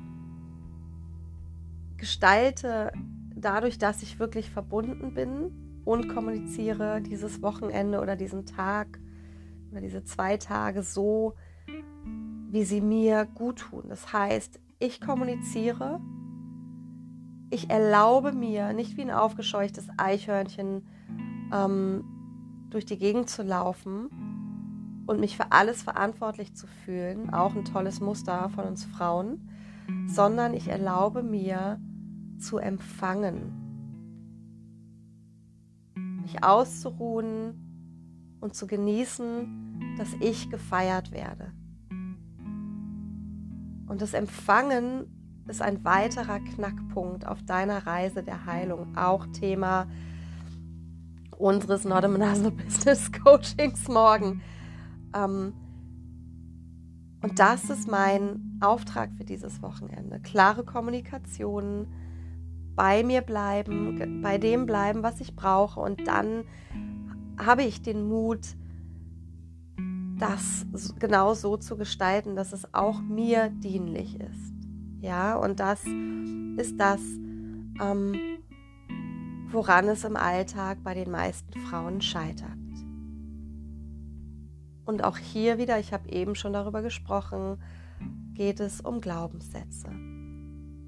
gestalte 1.97 2.91
dadurch, 3.37 3.79
dass 3.79 4.03
ich 4.03 4.19
wirklich 4.19 4.51
verbunden 4.51 5.15
bin 5.15 5.81
und 5.85 6.09
kommuniziere 6.09 7.01
dieses 7.01 7.41
Wochenende 7.41 8.01
oder 8.01 8.17
diesen 8.17 8.47
Tag 8.47 8.99
oder 9.71 9.81
diese 9.81 10.05
zwei 10.05 10.39
Tage 10.39 10.83
so, 10.83 11.35
wie 12.51 12.65
sie 12.65 12.81
mir 12.81 13.27
gut 13.27 13.61
tun. 13.61 13.85
Das 13.89 14.13
heißt, 14.13 14.61
ich 14.79 15.01
kommuniziere, 15.01 16.01
ich 17.51 17.71
erlaube 17.71 18.33
mir, 18.33 18.73
nicht 18.73 18.97
wie 18.97 19.03
ein 19.03 19.11
aufgescheuchtes 19.11 19.89
Eichhörnchen 19.97 20.87
ähm, 21.53 22.05
durch 22.71 22.85
die 22.85 22.99
Gegend 22.99 23.31
zu 23.31 23.43
laufen 23.43 24.09
und 25.07 25.21
mich 25.21 25.37
für 25.37 25.53
alles 25.53 25.83
verantwortlich 25.83 26.55
zu 26.55 26.67
fühlen, 26.67 27.33
auch 27.33 27.55
ein 27.55 27.65
tolles 27.65 28.01
Muster 28.01 28.49
von 28.51 28.65
uns 28.65 28.85
Frauen, 28.85 29.49
sondern 30.07 30.55
ich 30.55 30.69
erlaube 30.69 31.23
mir, 31.23 31.81
zu 32.39 32.59
empfangen, 32.59 33.53
mich 36.21 36.43
auszuruhen 36.43 38.37
und 38.41 38.55
zu 38.55 38.67
genießen, 38.67 39.97
dass 39.97 40.09
ich 40.21 40.51
gefeiert 40.51 41.13
werde. 41.13 41.53
Und 43.87 44.03
das 44.03 44.15
Empfangen 44.15 45.07
ist 45.47 45.63
ein 45.63 45.85
weiterer 45.85 46.41
Knackpunkt 46.41 47.27
auf 47.27 47.43
deiner 47.43 47.87
Reise 47.87 48.23
der 48.23 48.47
Heilung, 48.47 48.97
auch 48.97 49.27
Thema 49.27 49.87
unseres 51.37 51.87
a 51.87 52.01
Business 52.51 53.11
Coachings 53.13 53.89
morgen. 53.89 54.41
Ähm, 55.15 55.53
und 57.23 57.39
das 57.39 57.71
ist 57.71 57.89
mein 57.89 58.59
Auftrag 58.61 59.11
für 59.17 59.25
dieses 59.25 59.63
Wochenende. 59.63 60.21
Klare 60.21 60.65
Kommunikation, 60.65 61.87
bei 62.77 63.03
mir 63.03 63.21
bleiben, 63.21 64.21
bei 64.23 64.39
dem 64.39 64.67
bleiben, 64.67 65.03
was 65.03 65.21
ich 65.21 65.35
brauche. 65.35 65.81
Und 65.81 66.07
dann 66.07 66.45
habe 67.39 67.63
ich 67.63 67.83
den 67.83 68.09
Mut, 68.09 68.41
das 70.19 70.67
genau 70.99 71.35
so 71.35 71.57
zu 71.57 71.77
gestalten, 71.77 72.37
dass 72.37 72.53
es 72.53 72.73
auch 72.75 73.01
mir 73.01 73.49
dienlich 73.51 74.21
ist. 74.21 74.54
Ja, 75.05 75.37
und 75.37 75.61
das 75.61 75.85
ist 76.57 76.81
das, 76.81 76.99
ähm, 77.79 78.15
woran 79.51 79.87
es 79.87 80.03
im 80.03 80.17
Alltag 80.17 80.79
bei 80.83 80.95
den 80.95 81.11
meisten 81.11 81.53
Frauen 81.61 82.01
scheitert. 82.01 82.49
Und 84.87 85.05
auch 85.05 85.19
hier 85.19 85.59
wieder, 85.59 85.79
ich 85.79 85.93
habe 85.93 86.09
eben 86.09 86.35
schon 86.35 86.55
darüber 86.55 86.81
gesprochen, 86.81 87.59
geht 88.33 88.61
es 88.61 88.81
um 88.81 89.03
Glaubenssätze. 89.03 89.91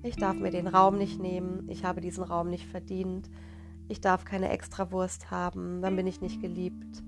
Ich 0.02 0.16
darf 0.16 0.36
mir 0.36 0.50
den 0.50 0.66
Raum 0.66 0.96
nicht 0.96 1.20
nehmen, 1.20 1.68
ich 1.68 1.84
habe 1.84 2.00
diesen 2.00 2.24
Raum 2.24 2.48
nicht 2.48 2.66
verdient, 2.66 3.28
ich 3.86 4.00
darf 4.00 4.24
keine 4.24 4.48
Extrawurst 4.48 5.30
haben, 5.30 5.82
dann 5.82 5.94
bin 5.94 6.06
ich 6.06 6.22
nicht 6.22 6.40
geliebt. 6.40 7.02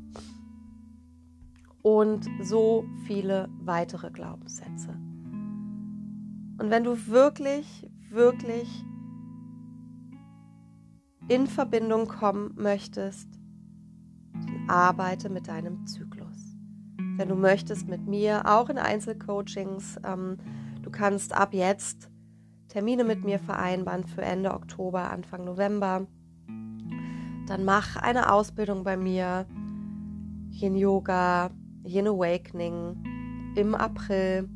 Und 1.81 2.29
so 2.43 2.85
viele 3.07 3.49
weitere 3.65 4.11
Glaubenssätze. 4.11 5.08
Und 6.59 6.71
wenn 6.71 6.85
du 6.85 7.07
wirklich, 7.07 7.89
wirklich 8.11 8.69
in 11.29 11.47
Verbindung 11.47 12.09
kommen 12.09 12.53
möchtest, 12.57 13.29
dann 14.33 14.69
arbeite 14.69 15.29
mit 15.29 15.47
deinem 15.47 15.87
Zyklus. 15.87 16.57
Wenn 17.17 17.29
du 17.29 17.37
möchtest 17.37 17.89
mit 17.89 18.07
mir, 18.07 18.43
auch 18.47 18.69
in 18.69 18.79
Einzelcoachings, 18.79 19.99
ähm, 20.05 20.37
du 20.83 20.91
kannst 20.91 21.33
ab 21.33 21.55
jetzt 21.55 22.11
Termine 22.69 23.05
mit 23.05 23.25
mir 23.25 23.39
vereinbaren 23.39 24.05
für 24.05 24.23
Ende 24.23 24.53
Oktober, 24.53 25.11
Anfang 25.11 25.45
November. 25.45 26.07
Dann 27.47 27.65
mach 27.65 27.97
eine 27.97 28.33
Ausbildung 28.33 28.85
bei 28.85 28.97
mir, 28.97 29.47
Yin 30.51 30.77
Yoga, 30.77 31.51
Yin 31.85 32.09
Awakening 32.09 33.53
im 33.57 33.75
April 33.75 34.49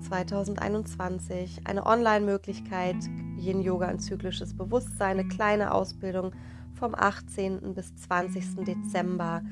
2021. 0.00 1.62
Eine 1.64 1.86
Online-Möglichkeit, 1.86 2.96
Yin 3.36 3.60
Yoga 3.60 3.90
und 3.90 4.00
zyklisches 4.00 4.56
Bewusstsein, 4.56 5.18
eine 5.18 5.28
kleine 5.28 5.72
Ausbildung 5.72 6.32
vom 6.74 6.94
18. 6.94 7.74
bis 7.74 7.94
20. 7.96 8.64
Dezember. 8.64 9.42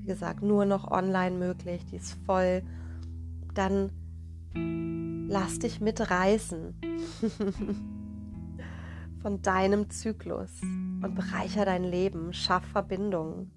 Wie 0.00 0.06
gesagt, 0.06 0.42
nur 0.42 0.64
noch 0.64 0.90
online 0.90 1.36
möglich, 1.36 1.84
die 1.86 1.96
ist 1.96 2.16
voll. 2.26 2.62
Dann 3.54 3.90
lass 5.28 5.58
dich 5.58 5.80
mitreißen 5.80 6.74
von 9.22 9.42
deinem 9.42 9.90
Zyklus 9.90 10.60
und 10.62 11.14
bereicher 11.14 11.64
dein 11.64 11.84
Leben, 11.84 12.32
schaff 12.32 12.64
Verbindungen, 12.66 13.52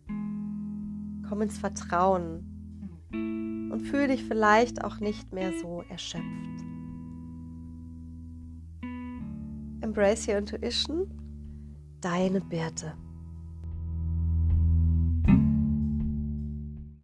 komm 1.27 1.41
ins 1.41 1.57
Vertrauen 1.57 2.51
und 3.71 3.81
fühl 3.81 4.07
dich 4.07 4.23
vielleicht 4.23 4.83
auch 4.83 4.99
nicht 4.99 5.33
mehr 5.33 5.51
so 5.61 5.83
erschöpft. 5.89 6.23
Embrace 9.81 10.27
your 10.27 10.37
intuition, 10.37 11.07
deine 12.01 12.41
Birte. 12.41 12.93